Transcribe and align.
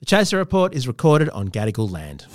The 0.00 0.06
Chaser 0.06 0.36
Report 0.36 0.74
is 0.74 0.86
recorded 0.86 1.28
on 1.30 1.48
Gadigal 1.48 1.90
land. 1.90 2.26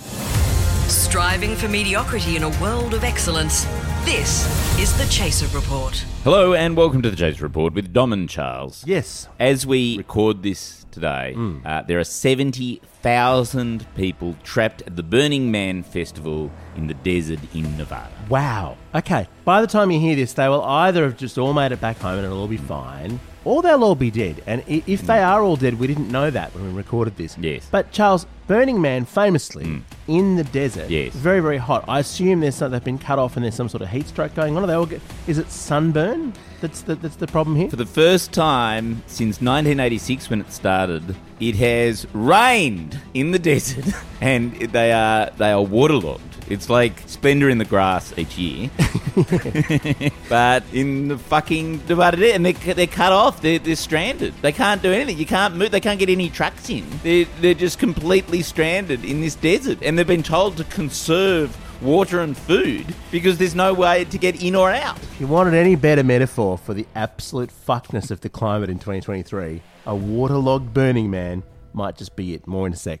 Striving 0.86 1.56
for 1.56 1.66
mediocrity 1.66 2.36
in 2.36 2.42
a 2.42 2.50
world 2.60 2.92
of 2.92 3.04
excellence. 3.04 3.64
This 4.04 4.44
is 4.78 4.94
the 4.98 5.06
Chaser 5.06 5.46
Report. 5.56 5.96
Hello 6.24 6.52
and 6.52 6.76
welcome 6.76 7.00
to 7.00 7.08
the 7.08 7.16
Chaser 7.16 7.42
Report 7.42 7.72
with 7.72 7.90
Dom 7.94 8.12
and 8.12 8.28
Charles. 8.28 8.84
Yes. 8.86 9.28
As 9.40 9.66
we 9.66 9.96
record 9.96 10.42
this 10.42 10.84
today, 10.90 11.34
uh, 11.64 11.80
there 11.84 11.98
are 11.98 12.04
70,000 12.04 13.86
people 13.94 14.36
trapped 14.42 14.82
at 14.82 14.96
the 14.96 15.02
Burning 15.02 15.50
Man 15.50 15.82
Festival 15.82 16.50
in 16.76 16.86
the 16.86 16.94
desert 16.94 17.40
in 17.54 17.78
Nevada. 17.78 18.12
Wow. 18.28 18.76
Okay. 18.94 19.26
By 19.46 19.62
the 19.62 19.66
time 19.66 19.90
you 19.90 19.98
hear 19.98 20.16
this, 20.16 20.34
they 20.34 20.50
will 20.50 20.64
either 20.64 21.04
have 21.04 21.16
just 21.16 21.38
all 21.38 21.54
made 21.54 21.72
it 21.72 21.80
back 21.80 21.96
home 21.96 22.18
and 22.18 22.26
it'll 22.26 22.40
all 22.40 22.46
be 22.46 22.58
fine, 22.58 23.20
or 23.44 23.62
they'll 23.62 23.84
all 23.84 23.94
be 23.94 24.10
dead. 24.10 24.42
And 24.46 24.62
i- 24.68 24.82
if 24.86 25.02
they 25.02 25.14
mm. 25.16 25.26
are 25.26 25.42
all 25.42 25.56
dead, 25.56 25.78
we 25.78 25.86
didn't 25.86 26.10
know 26.10 26.30
that 26.30 26.54
when 26.54 26.66
we 26.66 26.72
recorded 26.72 27.16
this. 27.16 27.36
Yes. 27.38 27.66
But 27.70 27.90
Charles, 27.92 28.26
Burning 28.46 28.80
Man 28.80 29.04
famously 29.04 29.64
mm. 29.64 29.82
in 30.06 30.36
the 30.36 30.44
desert, 30.44 30.90
Yes. 30.90 31.12
very 31.14 31.40
very 31.40 31.56
hot. 31.58 31.84
I 31.88 32.00
assume 32.00 32.40
there's 32.40 32.54
some, 32.56 32.72
they've 32.72 32.84
been 32.84 32.98
cut 32.98 33.18
off 33.18 33.36
and 33.36 33.44
there's 33.44 33.54
some 33.54 33.68
sort 33.68 33.82
of 33.82 33.88
heat 33.88 34.06
stroke 34.08 34.34
going 34.34 34.56
on. 34.56 34.64
Are 34.64 34.66
they 34.66 34.74
all 34.74 34.86
get? 34.86 35.00
Is 35.26 35.38
it 35.38 35.50
sunburn? 35.50 36.32
That's 36.60 36.82
the 36.82 36.94
that's 36.94 37.16
the 37.16 37.26
problem 37.26 37.56
here. 37.56 37.68
For 37.70 37.76
the 37.76 37.86
first 37.86 38.32
time 38.32 39.02
since 39.06 39.40
1986 39.40 40.30
when 40.30 40.40
it 40.40 40.52
started, 40.52 41.14
it 41.40 41.56
has 41.56 42.06
rained 42.14 42.98
in 43.14 43.30
the 43.32 43.38
desert 43.52 43.84
and 44.20 44.52
they 44.54 44.92
are 44.92 45.30
they 45.36 45.50
are 45.52 45.62
waterlogged. 45.62 46.33
It's 46.48 46.68
like 46.68 47.02
Splendour 47.06 47.48
in 47.48 47.58
the 47.58 47.64
grass 47.64 48.12
each 48.18 48.36
year, 48.36 48.70
but 50.28 50.62
in 50.72 51.08
the 51.08 51.18
fucking 51.18 51.78
desert, 51.78 52.14
and 52.14 52.44
they're, 52.44 52.74
they're 52.74 52.86
cut 52.86 53.12
off. 53.12 53.40
They're, 53.40 53.58
they're 53.58 53.76
stranded. 53.76 54.34
They 54.42 54.52
can't 54.52 54.82
do 54.82 54.92
anything. 54.92 55.18
You 55.18 55.26
can't 55.26 55.56
move. 55.56 55.70
They 55.70 55.80
can't 55.80 55.98
get 55.98 56.10
any 56.10 56.28
trucks 56.28 56.68
in. 56.68 56.84
They're, 57.02 57.24
they're 57.40 57.54
just 57.54 57.78
completely 57.78 58.42
stranded 58.42 59.04
in 59.04 59.20
this 59.20 59.34
desert, 59.34 59.78
and 59.82 59.98
they've 59.98 60.06
been 60.06 60.22
told 60.22 60.58
to 60.58 60.64
conserve 60.64 61.56
water 61.82 62.20
and 62.20 62.36
food 62.36 62.94
because 63.10 63.38
there's 63.38 63.54
no 63.54 63.74
way 63.74 64.04
to 64.04 64.18
get 64.18 64.42
in 64.42 64.54
or 64.54 64.70
out. 64.70 64.98
If 64.98 65.20
you 65.20 65.26
wanted 65.26 65.54
any 65.54 65.76
better 65.76 66.02
metaphor 66.02 66.58
for 66.58 66.74
the 66.74 66.86
absolute 66.94 67.50
fuckness 67.50 68.10
of 68.10 68.20
the 68.20 68.28
climate 68.28 68.70
in 68.70 68.78
2023, 68.78 69.62
a 69.86 69.94
waterlogged 69.94 70.72
Burning 70.72 71.10
Man 71.10 71.42
might 71.72 71.96
just 71.96 72.16
be 72.16 72.34
it. 72.34 72.46
More 72.46 72.66
in 72.66 72.72
a 72.72 72.76
sec. 72.76 73.00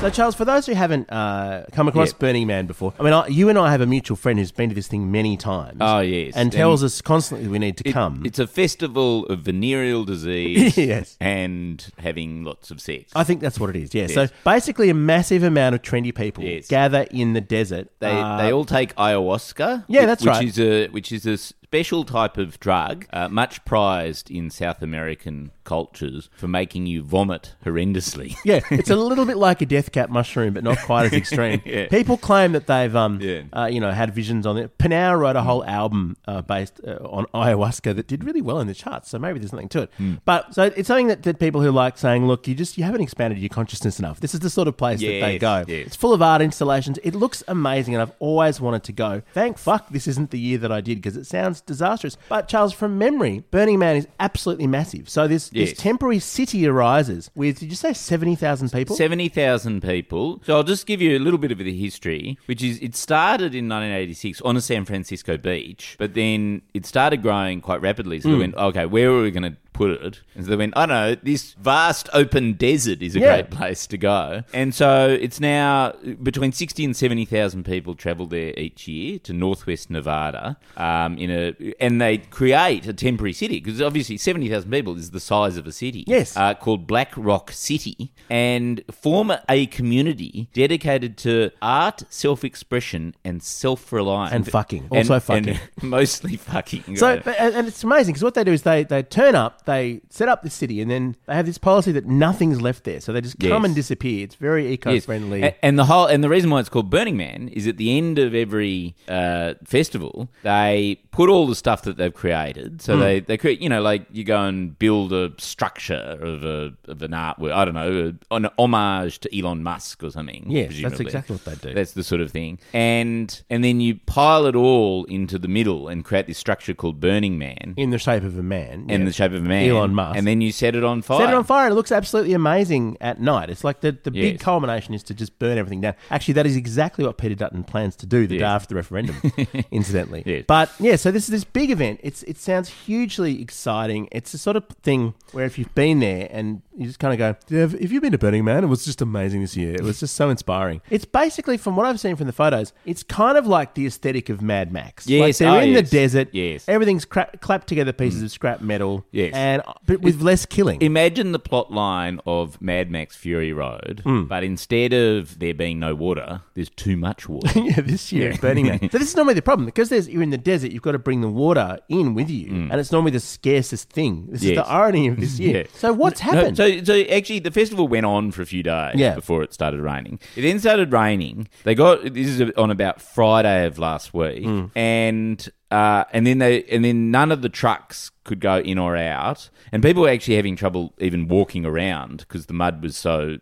So, 0.00 0.08
Charles, 0.08 0.34
for 0.34 0.46
those 0.46 0.64
who 0.64 0.72
haven't 0.72 1.12
uh, 1.12 1.66
come 1.72 1.86
across 1.86 2.12
Yeah. 2.12 2.18
Burning 2.20 2.46
Man 2.46 2.66
before, 2.66 2.94
I 2.98 3.02
mean, 3.02 3.12
I, 3.12 3.26
you 3.26 3.50
and 3.50 3.58
I 3.58 3.70
have 3.70 3.82
a 3.82 3.86
mutual 3.86 4.16
friend 4.16 4.38
who's 4.38 4.50
been 4.50 4.70
to 4.70 4.74
this 4.74 4.88
thing 4.88 5.12
many 5.12 5.36
times. 5.36 5.76
Oh, 5.82 5.98
yes. 6.00 6.32
And 6.34 6.50
tells 6.50 6.82
us 6.82 7.02
constantly 7.02 7.48
we 7.48 7.58
need 7.58 7.76
to 7.76 7.86
It- 7.86 7.92
come. 7.92 8.22
It's 8.24 8.38
a 8.38 8.46
festival 8.46 9.26
of 9.26 9.40
venereal 9.40 10.06
disease 10.06 10.74
Yes. 10.78 11.18
and 11.20 11.86
having 11.98 12.44
lots 12.44 12.70
of 12.70 12.80
sex. 12.80 13.12
I 13.14 13.24
think 13.24 13.42
that's 13.42 13.60
what 13.60 13.68
it 13.68 13.76
is, 13.76 13.92
yeah. 13.94 14.06
So 14.06 14.22
Yes. 14.22 14.32
basically, 14.42 14.88
a 14.88 14.94
massive 14.94 15.42
amount 15.42 15.74
of 15.74 15.82
trendy 15.82 16.14
people 16.14 16.44
Yes. 16.44 16.66
gather 16.66 17.02
in 17.10 17.34
the 17.34 17.42
desert. 17.42 17.88
They 17.98 18.08
Uh, 18.10 18.38
they 18.38 18.54
all 18.54 18.64
take 18.64 18.94
ayahuasca. 18.96 19.84
Yeah, 19.86 20.00
whi- 20.00 20.06
that's 20.06 20.22
which 20.24 20.30
right. 20.30 20.48
Is 20.48 20.58
a 20.58 20.88
which 20.88 21.12
is 21.12 21.26
a 21.26 21.36
special 21.70 22.02
type 22.02 22.36
of 22.36 22.58
drug, 22.58 23.06
uh, 23.12 23.28
much 23.28 23.64
prized 23.64 24.28
in 24.28 24.50
South 24.50 24.82
American 24.82 25.52
cultures 25.62 26.28
for 26.32 26.48
making 26.48 26.84
you 26.86 27.00
vomit 27.00 27.54
horrendously. 27.64 28.34
Yeah, 28.44 28.60
it's 28.70 28.90
a 28.90 28.96
little 28.96 29.24
bit 29.26 29.36
like 29.36 29.60
a 29.62 29.66
death 29.66 29.92
cap 29.92 30.08
mushroom, 30.10 30.52
but 30.54 30.64
not 30.64 30.78
quite 30.78 31.06
as 31.06 31.12
extreme. 31.22 31.62
Yeah. 31.64 31.86
People 31.88 32.16
claim 32.16 32.52
that 32.52 32.66
they've, 32.66 32.94
um, 32.96 33.20
Yeah. 33.20 33.42
uh, 33.52 33.66
you 33.66 33.78
know, 33.78 33.92
had 33.92 34.12
visions 34.12 34.46
on 34.46 34.56
it. 34.56 34.76
Panau 34.78 35.16
wrote 35.16 35.36
a 35.36 35.42
whole 35.42 35.64
album 35.64 36.16
uh, 36.26 36.42
based 36.42 36.80
uh, 36.84 36.94
on 37.08 37.26
ayahuasca 37.34 37.94
that 37.94 38.08
did 38.08 38.24
really 38.24 38.40
well 38.42 38.58
in 38.58 38.66
the 38.66 38.74
charts. 38.74 39.10
So 39.10 39.18
maybe 39.20 39.38
there's 39.38 39.50
something 39.50 39.68
to 39.68 39.82
it. 39.82 39.90
Hmm. 39.96 40.14
But 40.24 40.52
so 40.54 40.64
it's 40.64 40.88
something 40.88 41.06
that, 41.06 41.22
that 41.22 41.38
people 41.38 41.60
who 41.62 41.70
like 41.70 41.98
saying, 41.98 42.26
look, 42.26 42.48
you 42.48 42.54
just 42.56 42.76
you 42.78 42.82
haven't 42.84 43.02
expanded 43.02 43.38
your 43.38 43.48
consciousness 43.50 44.00
enough. 44.00 44.18
This 44.18 44.34
is 44.34 44.40
the 44.40 44.50
sort 44.50 44.66
of 44.66 44.76
place 44.76 44.98
that 45.00 45.06
they 45.20 45.38
go. 45.38 45.64
yes. 45.68 45.86
It's 45.88 45.96
full 45.96 46.14
of 46.14 46.22
art 46.22 46.42
installations. 46.42 46.98
It 47.04 47.14
looks 47.14 47.44
amazing, 47.46 47.94
and 47.94 48.02
I've 48.02 48.12
always 48.18 48.60
wanted 48.60 48.82
to 48.84 48.92
go. 48.92 49.22
Thank 49.34 49.58
fuck 49.58 49.90
this 49.90 50.08
isn't 50.08 50.30
the 50.30 50.38
year 50.40 50.58
that 50.58 50.72
I 50.72 50.80
did 50.80 50.98
because 50.98 51.16
it 51.16 51.26
sounds 51.26 51.59
disastrous. 51.60 52.16
But 52.28 52.48
Charles, 52.48 52.72
from 52.72 52.98
memory, 52.98 53.44
Burning 53.50 53.78
Man 53.78 53.96
is 53.96 54.06
absolutely 54.18 54.66
massive. 54.66 55.08
So 55.08 55.26
this 55.28 55.50
Yes. 55.52 55.70
this 55.70 55.78
temporary 55.78 56.18
city 56.18 56.66
arises 56.66 57.30
with 57.34 57.60
did 57.60 57.70
you 57.70 57.76
say 57.76 57.92
seventy 57.92 58.34
thousand 58.34 58.70
people? 58.72 58.96
70,000 58.96 59.82
people. 59.82 60.40
So 60.44 60.56
I'll 60.56 60.62
just 60.62 60.86
give 60.86 61.00
you 61.00 61.16
a 61.16 61.20
little 61.20 61.38
bit 61.38 61.52
of 61.52 61.58
the 61.58 61.72
history, 61.76 62.38
which 62.46 62.62
is 62.62 62.78
it 62.80 62.94
started 62.96 63.54
in 63.54 63.68
1986 63.68 64.40
on 64.42 64.56
a 64.56 64.60
San 64.60 64.84
Francisco 64.84 65.36
beach, 65.36 65.96
but 65.98 66.14
then 66.14 66.62
it 66.74 66.86
started 66.86 67.22
growing 67.22 67.60
quite 67.60 67.80
rapidly. 67.80 68.20
So 68.20 68.28
Hmm. 68.28 68.32
they 68.34 68.38
went, 68.40 68.54
okay, 68.56 68.86
where 68.86 69.10
are 69.10 69.22
we 69.22 69.30
going 69.30 69.42
to 69.44 69.56
put 69.80 69.90
it? 70.02 70.20
And 70.34 70.44
so 70.44 70.50
they 70.50 70.56
went, 70.56 70.74
I 70.76 70.84
don't 70.86 70.94
know, 70.94 71.14
this 71.22 71.54
vast 71.54 72.08
open 72.12 72.52
desert 72.54 73.00
is 73.02 73.16
a 73.16 73.20
Yeah. 73.20 73.32
great 73.36 73.50
place 73.50 73.86
to 73.86 73.96
go. 73.96 74.42
And 74.52 74.74
so 74.74 75.08
it's 75.08 75.40
now 75.40 75.92
between 76.22 76.52
60 76.52 76.84
and 76.84 76.94
70,000 76.96 77.64
people 77.64 77.94
travel 77.94 78.26
there 78.26 78.52
each 78.58 78.86
year 78.86 79.18
to 79.20 79.32
northwest 79.32 79.88
Nevada 79.90 80.58
um, 80.76 81.16
in 81.16 81.30
a, 81.30 81.54
and 81.80 82.00
they 82.00 82.18
create 82.18 82.86
a 82.86 82.92
temporary 82.92 83.32
city 83.32 83.58
because 83.60 83.80
obviously 83.80 84.16
70,000 84.18 84.70
people 84.70 84.96
is 84.98 85.10
the 85.12 85.20
size 85.20 85.56
of 85.56 85.66
a 85.66 85.72
city 85.72 86.04
Yes. 86.06 86.36
uh, 86.36 86.52
called 86.54 86.86
Black 86.86 87.12
Rock 87.16 87.50
City 87.52 88.12
and 88.28 88.82
form 88.90 89.32
a 89.48 89.66
community 89.66 90.48
dedicated 90.52 91.16
to 91.18 91.50
art, 91.62 92.02
self 92.10 92.44
expression, 92.44 93.14
and 93.24 93.42
self 93.42 93.92
reliance. 93.92 94.34
And 94.34 94.46
fucking. 94.46 94.88
Also 94.90 95.18
fucking. 95.20 95.58
mostly 95.82 96.36
fucking. 96.36 96.96
So, 96.96 97.20
but- 97.24 97.38
and 97.38 97.54
and 97.54 97.66
it's 97.68 97.82
amazing 97.84 98.12
because 98.12 98.22
what 98.24 98.34
they 98.34 98.44
do 98.44 98.52
is 98.52 98.62
they, 98.62 98.84
they 98.84 99.02
turn 99.02 99.34
up, 99.34 99.64
they 99.70 100.00
set 100.10 100.28
up 100.28 100.42
the 100.42 100.50
city, 100.50 100.80
and 100.82 100.90
then 100.90 101.16
they 101.26 101.34
have 101.34 101.46
this 101.46 101.58
policy 101.58 101.92
that 101.92 102.06
nothing's 102.06 102.60
left 102.60 102.84
there. 102.84 103.00
So 103.00 103.12
they 103.12 103.20
just 103.20 103.38
come 103.38 103.50
Yes. 103.62 103.64
and 103.66 103.74
disappear. 103.74 104.24
It's 104.24 104.34
very 104.34 104.72
eco 104.72 104.98
friendly. 105.00 105.42
A- 105.42 105.54
And 105.62 105.78
the 105.78 105.84
whole 105.86 106.06
and 106.06 106.22
the 106.24 106.28
reason 106.28 106.50
why 106.50 106.60
it's 106.60 106.68
called 106.68 106.90
Burning 106.90 107.16
Man 107.16 107.48
is 107.48 107.66
at 107.66 107.76
the 107.76 107.96
end 107.96 108.18
of 108.18 108.34
every 108.34 108.94
uh, 109.08 109.54
festival 109.64 110.28
they 110.42 111.00
put 111.10 111.28
all 111.28 111.46
the 111.46 111.54
stuff 111.54 111.82
that 111.82 111.96
they've 111.96 112.14
created. 112.14 112.80
So 112.82 112.96
they, 112.96 113.20
they 113.20 113.36
create 113.36 113.60
you 113.60 113.68
know 113.68 113.82
like 113.82 114.06
you 114.10 114.24
go 114.24 114.42
and 114.44 114.78
build 114.78 115.12
a 115.12 115.32
structure 115.38 116.18
of 116.20 116.44
a 116.44 116.72
of 116.88 117.02
an 117.02 117.12
artwork. 117.12 117.52
I 117.52 117.64
don't 117.64 117.74
know 117.74 118.14
an 118.30 118.48
homage 118.58 119.18
to 119.20 119.38
Elon 119.38 119.62
Musk 119.62 120.02
or 120.02 120.10
something. 120.10 120.44
Yes, 120.48 120.68
that's 120.68 120.80
presumably. 120.80 121.06
exactly 121.06 121.36
what 121.36 121.44
they 121.44 121.68
do. 121.68 121.74
That's 121.74 121.92
the 121.92 122.04
sort 122.04 122.20
of 122.20 122.30
thing. 122.30 122.58
And 122.72 123.42
and 123.50 123.62
then 123.64 123.80
you 123.80 123.96
pile 124.06 124.46
it 124.46 124.56
all 124.56 125.04
into 125.04 125.38
the 125.38 125.48
middle 125.48 125.88
and 125.88 126.04
create 126.04 126.26
this 126.26 126.38
structure 126.38 126.74
called 126.74 127.00
Burning 127.00 127.38
Man. 127.38 127.74
in 127.76 127.90
the 127.90 127.98
shape 127.98 128.22
of 128.24 128.38
a 128.38 128.42
man. 128.42 128.86
in 128.88 129.00
yeah. 129.00 129.04
the 129.06 129.12
shape 129.12 129.32
of 129.32 129.44
a 129.44 129.48
man, 129.50 129.68
Elon 129.68 129.94
Musk. 129.94 130.16
and 130.16 130.26
then 130.26 130.40
you 130.40 130.52
set 130.52 130.74
it 130.74 130.82
on 130.84 131.02
fire. 131.02 131.20
Set 131.20 131.28
it 131.30 131.34
on 131.36 131.44
fire 131.44 131.66
and 131.66 131.72
it 131.72 131.74
looks 131.74 131.92
absolutely 131.92 132.32
amazing 132.32 132.96
at 133.00 133.20
night. 133.20 133.50
It's 133.50 133.64
like 133.64 133.80
the, 133.80 133.92
the 133.92 134.10
big 134.10 134.34
Yes. 134.34 134.42
culmination 134.42 134.94
is 134.94 135.02
to 135.04 135.14
just 135.14 135.38
burn 135.38 135.58
everything 135.58 135.80
down. 135.80 135.94
Actually, 136.10 136.34
that 136.34 136.46
is 136.46 136.56
exactly 136.56 137.04
what 137.04 137.18
Peter 137.18 137.34
Dutton 137.34 137.64
plans 137.64 137.96
to 137.96 138.06
do 138.06 138.26
the 138.26 138.38
day 138.38 138.44
after 138.44 138.68
the 138.68 138.76
referendum, 138.76 139.16
incidentally. 139.70 140.22
Yes. 140.24 140.44
But 140.46 140.70
yeah, 140.78 140.96
so 140.96 141.10
this 141.10 141.24
is 141.24 141.30
this 141.30 141.44
big 141.44 141.70
event. 141.70 142.00
It's 142.02 142.22
It 142.24 142.38
sounds 142.38 142.68
hugely 142.68 143.40
exciting. 143.42 144.08
It's 144.12 144.32
the 144.32 144.38
sort 144.38 144.56
of 144.56 144.64
thing 144.82 145.14
where 145.32 145.44
if 145.44 145.58
you've 145.58 145.74
been 145.74 146.00
there 146.00 146.28
and 146.30 146.62
you 146.76 146.86
just 146.86 146.98
kind 146.98 147.12
of 147.12 147.18
go, 147.18 147.36
yeah, 147.48 147.60
have 147.60 147.72
have 147.72 147.92
you 147.92 148.00
been 148.00 148.12
to 148.12 148.18
Burning 148.18 148.44
Man? 148.44 148.64
It 148.64 148.68
was 148.68 148.84
just 148.84 149.02
amazing 149.02 149.40
this 149.42 149.56
year. 149.56 149.74
It 149.74 149.82
was 149.82 150.00
just 150.00 150.14
so 150.14 150.30
inspiring. 150.30 150.80
It's 150.90 151.04
basically, 151.04 151.56
from 151.56 151.76
what 151.76 151.86
I've 151.86 152.00
seen 152.00 152.16
from 152.16 152.26
the 152.26 152.32
photos, 152.32 152.72
it's 152.86 153.02
kind 153.02 153.36
of 153.36 153.46
like 153.46 153.74
the 153.74 153.86
aesthetic 153.86 154.28
of 154.28 154.40
Mad 154.40 154.72
Max. 154.72 155.06
like 155.06 155.10
Yes, 155.10 155.38
they're 155.38 155.50
oh, 155.50 155.60
in 155.60 155.74
the 155.74 155.82
desert. 155.82 156.28
Yes. 156.32 156.64
Everything's 156.68 157.04
cra- 157.04 157.30
clapped 157.40 157.66
together 157.66 157.92
pieces 157.92 158.22
mm. 158.22 158.24
of 158.26 158.30
scrap 158.30 158.60
metal. 158.60 159.04
Yes. 159.10 159.34
And 159.40 159.62
but 159.86 160.00
with 160.00 160.20
less 160.20 160.44
killing. 160.46 160.80
Imagine 160.82 161.32
the 161.32 161.38
plot 161.38 161.72
line 161.72 162.20
of 162.26 162.60
Mad 162.60 162.90
Max 162.90 163.16
Fury 163.16 163.52
Road, 163.52 164.02
Hmm. 164.04 164.24
but 164.24 164.44
instead 164.44 164.92
of 164.92 165.38
there 165.38 165.54
being 165.54 165.78
no 165.78 165.94
water, 165.94 166.42
there's 166.54 166.68
too 166.70 166.96
much 166.96 167.28
water. 167.28 167.58
yeah, 167.60 167.80
this 167.80 168.12
year 168.12 168.30
it's 168.30 168.40
Burning 168.40 168.66
Man. 168.66 168.78
So 168.90 168.98
this 168.98 169.08
is 169.08 169.16
normally 169.16 169.34
the 169.34 169.42
problem 169.42 169.66
because 169.66 169.88
there's 169.88 170.08
you're 170.08 170.22
in 170.22 170.30
the 170.30 170.38
desert. 170.38 170.72
You've 170.72 170.82
got 170.82 170.92
to 170.92 170.98
bring 170.98 171.20
the 171.20 171.28
water 171.28 171.78
in 171.88 172.14
with 172.14 172.28
you, 172.30 172.48
and 172.70 172.74
it's 172.74 172.92
normally 172.92 173.12
the 173.12 173.20
scarcest 173.20 173.90
thing. 173.90 174.26
This 174.30 174.42
is. 174.42 174.50
Yes. 174.50 174.56
the 174.66 174.70
irony 174.72 175.08
of 175.08 175.18
this 175.20 175.38
year. 175.44 175.62
Yeah. 175.62 175.66
So 175.74 175.92
what's 175.92 176.20
No, 176.24 176.32
happened? 176.32 176.56
so, 176.56 176.82
so 176.84 177.00
actually, 177.02 177.38
the 177.38 177.50
festival 177.50 177.88
went 177.88 178.06
on 178.06 178.30
for 178.32 178.42
a 178.42 178.46
few 178.46 178.62
days 178.62 178.94
Yeah. 178.96 179.14
before 179.14 179.42
it 179.42 179.52
started 179.54 179.80
raining. 179.80 180.18
It 180.36 180.42
then 180.42 180.58
started 180.58 180.92
raining. 180.92 181.48
They 181.64 181.74
got 181.74 182.02
this 182.14 182.28
is 182.28 182.50
on 182.56 182.70
about 182.70 183.00
Friday 183.00 183.64
of 183.66 183.78
last 183.78 184.12
week, 184.12 184.44
Hmm. 184.44 184.66
and 184.74 185.48
uh, 185.70 186.04
and 186.12 186.26
then 186.26 186.38
they 186.38 186.64
and 186.64 186.84
then 186.84 187.10
none 187.10 187.30
of 187.32 187.42
the 187.42 187.48
trucks 187.48 188.10
could 188.24 188.40
go 188.40 188.58
in 188.58 188.78
or 188.78 188.96
out, 188.96 189.50
and 189.72 189.82
people 189.82 190.02
were 190.02 190.08
actually 190.10 190.36
having 190.36 190.56
trouble 190.56 190.94
even 190.98 191.28
walking 191.28 191.64
around 191.64 192.18
because 192.18 192.46
the 192.46 192.52
mud 192.54 192.82
was 192.82 192.96
so 192.96 193.36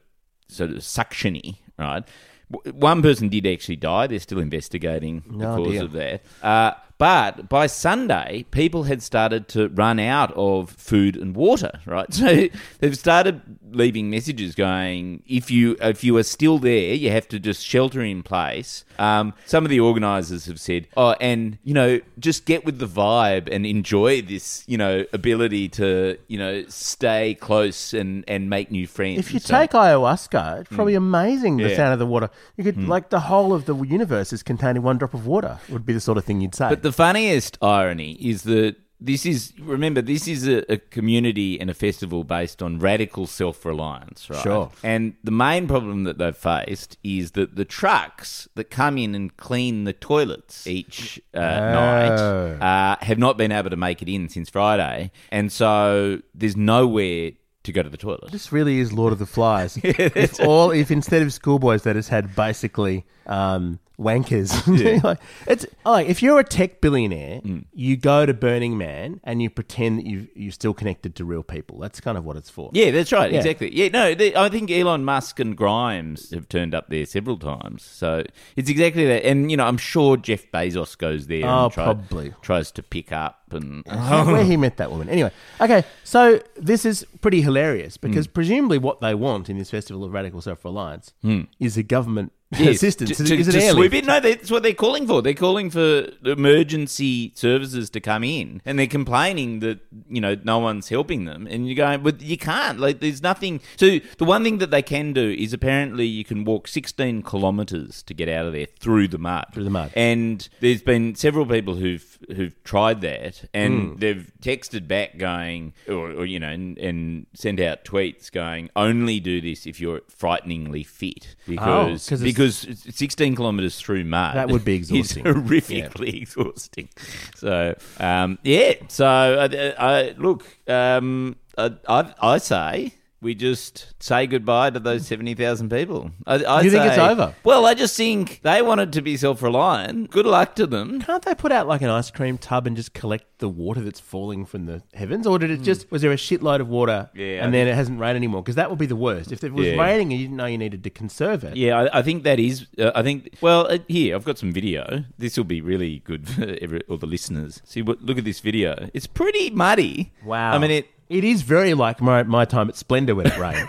sort 0.49 0.71
of 0.71 0.77
suctiony, 0.79 1.57
right? 1.79 2.07
W- 2.51 2.75
One 2.79 3.03
person 3.03 3.29
did 3.29 3.47
actually 3.47 3.77
die. 3.77 4.07
They're 4.07 4.19
still 4.19 4.39
investigating 4.39 5.23
the 5.29 5.45
cause 5.45 5.69
dear. 5.73 5.83
of 5.85 5.93
that. 5.93 6.23
Uh, 6.43 6.73
but 6.99 7.49
by 7.49 7.67
Sunday, 7.69 8.45
people 8.51 8.83
had 8.85 9.03
started 9.03 9.49
to 9.49 9.69
run 9.69 9.99
out 10.01 10.33
of 10.35 10.71
food 10.71 11.17
and 11.17 11.35
water. 11.37 11.81
Right, 11.87 12.13
so 12.23 12.49
they've 12.81 12.97
started 12.99 13.41
leaving 13.71 14.11
messages 14.11 14.55
going, 14.55 15.23
"If 15.27 15.51
you 15.51 15.77
if 15.81 16.03
you 16.05 16.17
are 16.17 16.23
still 16.25 16.59
there, 16.59 16.95
you 16.95 17.11
have 17.11 17.29
to 17.29 17.39
just 17.39 17.65
shelter 17.65 18.03
in 18.03 18.23
place." 18.23 18.85
Um, 18.99 19.33
some 19.47 19.65
of 19.65 19.71
the 19.71 19.81
organisers 19.81 20.47
have 20.47 20.61
said, 20.61 20.89
"Oh, 20.97 21.15
and 21.21 21.59
you 21.65 21.75
know, 21.75 22.01
just 22.19 22.45
get 22.47 22.65
with 22.65 22.79
the 22.79 22.87
vibe 22.89 23.49
and 23.51 23.65
enjoy 23.65 24.23
this, 24.23 24.65
you 24.67 24.77
know, 24.77 25.05
ability 25.13 25.69
to 25.71 26.19
you 26.27 26.39
know 26.39 26.65
stay 26.69 27.35
close 27.35 27.95
and 27.95 28.25
and 28.27 28.51
make 28.51 28.71
new 28.71 28.87
friends." 28.87 29.21
If 29.21 29.33
you 29.33 29.39
So- 29.41 29.57
take 29.57 29.71
ayahuasca, 29.71 30.61
it's 30.63 30.71
probably 30.75 30.95
amazing 30.95 31.57
the 31.59 31.65
Mm. 31.65 31.69
Yeah. 31.69 31.75
Mm. 31.75 31.77
sound 31.77 31.93
of 31.93 31.99
the 31.99 32.07
water. 32.07 32.31
You 32.57 32.65
could 32.65 32.89
like 32.89 33.11
the 33.11 33.21
whole 33.21 33.53
of 33.55 33.67
the 33.67 33.77
universe 33.77 34.33
is 34.33 34.43
contained 34.43 34.77
in 34.77 34.83
one 34.83 34.99
drop 34.99 35.15
of 35.15 35.27
water. 35.27 35.59
Would 35.69 35.87
be 35.87 35.93
the 35.93 36.01
sort 36.01 36.19
of 36.19 36.25
thing 36.25 36.41
you'd 36.41 36.55
say. 36.55 36.69
The 36.89 36.93
funniest 36.93 37.59
irony 37.61 38.13
is 38.13 38.45
that 38.45 38.77
this 38.99 39.27
is 39.27 39.53
remember 39.61 40.01
this 40.01 40.27
is 40.27 40.49
a, 40.49 40.73
a 40.73 40.79
community 40.79 41.61
and 41.61 41.69
a 41.69 41.75
festival 41.75 42.25
based 42.25 42.63
on 42.63 42.79
radical 42.79 43.27
self-reliance, 43.27 44.31
right? 44.31 44.43
Sure. 44.43 44.71
And 44.83 45.15
the 45.23 45.31
main 45.31 45.69
problem 45.69 46.05
that 46.05 46.17
they've 46.17 46.35
faced 46.35 46.97
is 47.05 47.33
that 47.33 47.57
the 47.57 47.67
trucks 47.67 48.49
that 48.55 48.71
come 48.71 48.97
in 48.97 49.15
and 49.15 49.37
clean 49.37 49.85
the 49.85 49.93
toilets 49.93 50.67
each 50.67 51.21
uh, 51.35 51.41
night 51.41 52.17
uh, 52.59 52.97
have 53.03 53.19
not 53.19 53.37
been 53.37 53.53
able 53.53 53.69
to 53.69 53.77
make 53.77 54.01
it 54.01 54.09
in 54.09 54.31
since 54.31 54.49
Friday, 54.49 55.13
and 55.31 55.53
so 55.53 56.23
there's 56.35 56.57
nowhere 56.57 57.33
to 57.65 57.73
go 57.73 57.83
to 57.83 57.91
the 57.91 57.99
toilet. 57.99 58.33
this 58.33 58.51
really 58.51 58.81
is 58.81 58.95
Lord 58.95 59.13
of 59.13 59.19
the 59.19 59.27
Flies. 59.27 59.79
if 59.85 60.41
all, 60.41 60.71
if 60.71 60.91
instead 60.91 61.21
of 61.21 61.35
schoolboys, 61.35 61.83
they 61.83 61.93
just 61.93 62.09
had 62.09 62.35
basically 62.35 63.05
um, 63.27 63.79
wankers. 63.99 65.03
like, 65.05 65.19
it's 65.47 65.67
like 65.85 66.09
if 66.09 66.23
you're 66.23 66.39
a 66.39 66.45
tech 66.45 66.81
billionaire, 66.81 67.41
Mm. 67.41 67.65
you 67.73 67.97
go 67.97 68.27
to 68.27 68.33
Burning 68.35 68.77
Man 68.79 69.21
and 69.25 69.43
you 69.43 69.51
pretend 69.51 69.99
that 69.99 70.07
you 70.07 70.29
you're 70.35 70.53
still 70.53 70.75
connected 70.75 71.15
to 71.17 71.25
real 71.25 71.43
people. 71.43 71.79
That's 71.79 72.01
kind 72.01 72.17
of 72.19 72.25
what 72.25 72.37
it's 72.37 72.51
for. 72.51 72.71
Yeah, 72.73 72.91
that's 72.91 73.13
right. 73.13 73.31
Yeah. 73.31 73.39
Exactly. 73.39 73.75
Yeah, 73.75 73.89
no, 73.89 74.15
they, 74.15 74.35
I 74.35 74.49
think 74.49 74.71
Elon 74.71 75.05
Musk 75.05 75.41
and 75.41 75.57
Grimes 75.57 76.31
have 76.31 76.49
turned 76.49 76.75
up 76.75 76.89
there 76.89 77.05
several 77.07 77.37
times. 77.39 77.83
So 77.83 78.25
it's 78.57 78.71
exactly 78.71 79.07
that. 79.07 79.25
And, 79.25 79.51
you 79.51 79.57
know, 79.57 79.67
I'm 79.67 79.79
sure 79.79 80.17
Jeff 80.17 80.51
Bezos 80.53 80.97
goes 80.97 81.27
there 81.27 81.47
Oh, 81.47 81.65
and 81.65 81.73
try- 81.73 81.85
probably. 81.85 82.35
tries 82.43 82.71
to 82.73 82.83
pick 82.83 83.13
up 83.13 83.41
and. 83.53 83.85
where 83.87 84.45
he 84.45 84.57
met 84.57 84.77
that 84.77 84.91
woman. 84.91 85.09
Anyway, 85.09 85.31
okay, 85.61 85.85
so 86.05 86.41
this 86.57 86.85
is 86.85 87.05
pretty 87.21 87.41
hilarious 87.41 87.97
because 87.97 88.27
Hmm. 88.27 88.33
presumably 88.33 88.79
what 88.79 89.01
they 89.01 89.15
want 89.15 89.49
in 89.49 89.59
this 89.59 89.71
festival 89.71 90.05
of 90.05 90.13
radical 90.13 90.41
self-reliance 90.41 91.13
is 91.59 91.77
a 91.77 91.83
government 91.83 92.33
Yes, 92.57 92.77
assistance. 92.77 93.17
to, 93.19 93.25
to, 93.25 93.37
is 93.37 93.49
to 93.49 93.59
airlift. 93.61 93.75
swoop 93.77 93.95
in. 93.95 94.07
No, 94.07 94.21
that's 94.21 94.51
what 94.51 94.63
they're 94.63 94.73
calling 94.73 95.07
for. 95.07 95.21
They're 95.21 95.35
calling 95.35 95.69
for 95.71 96.09
emergency 96.25 97.33
services 97.35 97.91
to 97.91 98.01
come 98.01 98.25
in, 98.25 98.63
and 98.65 98.79
they're 98.79 98.87
complaining 98.87 99.61
that 99.61 99.81
you 100.09 100.21
know 100.21 100.37
no 100.45 100.59
one's 100.59 100.89
helping 100.89 101.25
them. 101.25 101.47
And 101.47 101.67
you're 101.69 101.77
going, 101.77 102.03
but 102.03 102.21
you 102.23 102.39
can't. 102.39 102.81
Like, 102.81 103.01
there's 103.01 103.23
nothing. 103.23 103.61
So 103.77 103.99
the 104.19 104.25
one 104.25 104.45
thing 104.45 104.59
that 104.59 104.71
they 104.71 104.83
can 104.83 105.13
do 105.13 105.31
is 105.31 105.53
apparently 105.53 106.07
you 106.07 106.25
can 106.25 106.45
walk 106.45 106.69
16 106.69 107.23
kilometres 107.23 108.03
to 108.05 108.15
get 108.15 108.29
out 108.29 108.47
of 108.47 108.53
there 108.53 108.67
through 108.81 109.09
the 109.09 109.19
mud. 109.19 109.47
Through 109.53 109.65
the 109.65 109.71
mud. 109.71 109.93
And 109.95 110.49
there's 110.61 110.83
been 110.83 111.15
several 111.15 111.45
people 111.47 111.75
who've 111.77 112.19
who've 112.35 112.63
tried 112.65 113.01
that, 113.03 113.45
and 113.55 113.69
Hmm. 113.93 113.99
they've 113.99 114.33
texted 114.41 114.89
back 114.89 115.19
going, 115.19 115.75
or, 115.89 116.11
or 116.13 116.25
you 116.27 116.41
know, 116.41 116.49
and, 116.49 116.79
and 116.79 117.27
sent 117.35 117.61
out 117.61 117.85
tweets 117.85 118.31
going, 118.33 118.71
only 118.75 119.21
do 119.21 119.41
this 119.41 119.67
if 119.67 119.81
you're 119.81 120.01
frighteningly 120.09 120.83
fit, 120.83 121.37
because 121.47 122.09
'cause 122.09 122.23
it's- 122.23 122.35
because 122.39 122.67
16 122.95 123.35
kilometres 123.37 123.81
through 123.81 124.05
mud 124.05 124.37
That 124.37 124.49
would 124.49 124.65
be 124.65 124.77
is 124.81 124.91
exhausting. 124.91 125.25
horrifically 125.25 126.23
exhausting. 126.23 126.89
So 127.37 127.75
um, 127.99 128.39
yeah, 128.45 128.75
so 128.89 129.07
I, 129.07 129.75
I 129.79 130.15
look, 130.17 130.47
um, 130.69 131.37
I, 131.57 131.73
I, 131.89 132.15
I 132.23 132.39
say. 132.39 132.95
We 133.21 133.35
just 133.35 133.95
say 134.01 134.27
goodbye 134.29 134.71
to 134.71 134.79
those 134.79 135.07
seventy 135.07 135.35
thousand 135.35 135.71
people. 135.71 136.13
I, 136.27 136.37
I 136.45 136.61
You 136.63 136.71
think 136.71 136.85
it's 136.85 136.99
over? 136.99 137.35
Well, 137.43 137.67
I 137.67 137.75
just 137.75 137.97
think 137.97 138.41
they 138.45 138.63
wanted 138.63 138.93
to 138.93 139.03
be 139.03 139.17
self-reliant. 139.17 140.11
Good 140.11 140.25
luck 140.27 140.55
to 140.55 140.67
them. 140.69 141.01
Can't 141.01 141.25
they 141.25 141.35
put 141.35 141.51
out 141.51 141.67
like 141.67 141.83
an 141.83 141.91
ice 141.91 142.11
cream 142.13 142.39
tub 142.39 142.67
and 142.67 142.77
just 142.77 142.95
collect 142.95 143.39
the 143.39 143.49
water 143.49 143.81
that's 143.81 143.99
falling 144.01 144.45
from 144.45 144.67
the 144.67 144.83
heavens, 144.95 145.27
or 145.27 145.39
did 145.39 145.51
it 145.51 145.63
just 145.63 145.91
was 145.91 146.03
there 146.03 146.13
a 146.13 146.17
shitload 146.17 146.61
of 146.61 146.69
water 146.69 147.11
Hmm. 147.13 147.19
Yeah, 147.21 147.27
and 147.45 147.49
I 147.49 147.51
then 147.51 147.67
it 147.69 147.75
hasn't 147.75 147.99
rained 147.99 148.17
anymore? 148.17 148.43
Because 148.43 148.55
that 148.57 148.71
would 148.71 148.79
be 148.79 148.87
the 148.87 148.97
worst. 148.97 149.33
If 149.33 149.43
it 149.43 149.53
was 149.53 149.67
Yeah. 149.67 149.81
raining 149.83 150.13
and 150.13 150.21
you 150.21 150.27
didn't 150.27 150.37
know 150.37 150.47
you 150.47 150.59
needed 150.59 150.85
to 150.85 150.91
conserve 150.91 151.43
it. 151.45 151.57
Yeah, 151.57 151.77
I, 151.93 151.99
I 151.99 152.03
think 152.03 152.23
that 152.23 152.39
is. 152.39 152.67
Uh, 152.79 152.93
I 152.95 153.03
think. 153.03 153.35
Well, 153.41 153.67
uh, 153.69 153.79
here 153.89 154.15
I've 154.15 154.25
got 154.25 154.39
some 154.39 154.53
video. 154.53 155.05
This 155.19 155.37
will 155.37 155.45
be 155.45 155.61
really 155.61 156.01
good 156.01 156.29
for 156.35 156.57
every, 156.61 156.83
all 156.89 156.99
the 156.99 157.07
listeners. 157.07 157.63
See, 157.65 157.83
what, 157.83 158.01
look 158.03 158.19
at 158.19 158.25
this 158.25 158.39
video. 158.41 158.89
It's 158.95 159.07
pretty 159.09 159.51
muddy. 159.51 160.13
Wow. 160.25 160.53
I 160.53 160.59
mean, 160.59 160.71
it. 160.71 160.87
It 161.09 161.25
is 161.25 161.41
very 161.43 161.73
like 161.75 162.01
my, 162.03 162.23
my 162.23 162.45
time 162.45 162.69
at 162.69 162.77
Splendour 162.77 163.15
when 163.17 163.27
it 163.27 163.39
rained. 163.39 163.69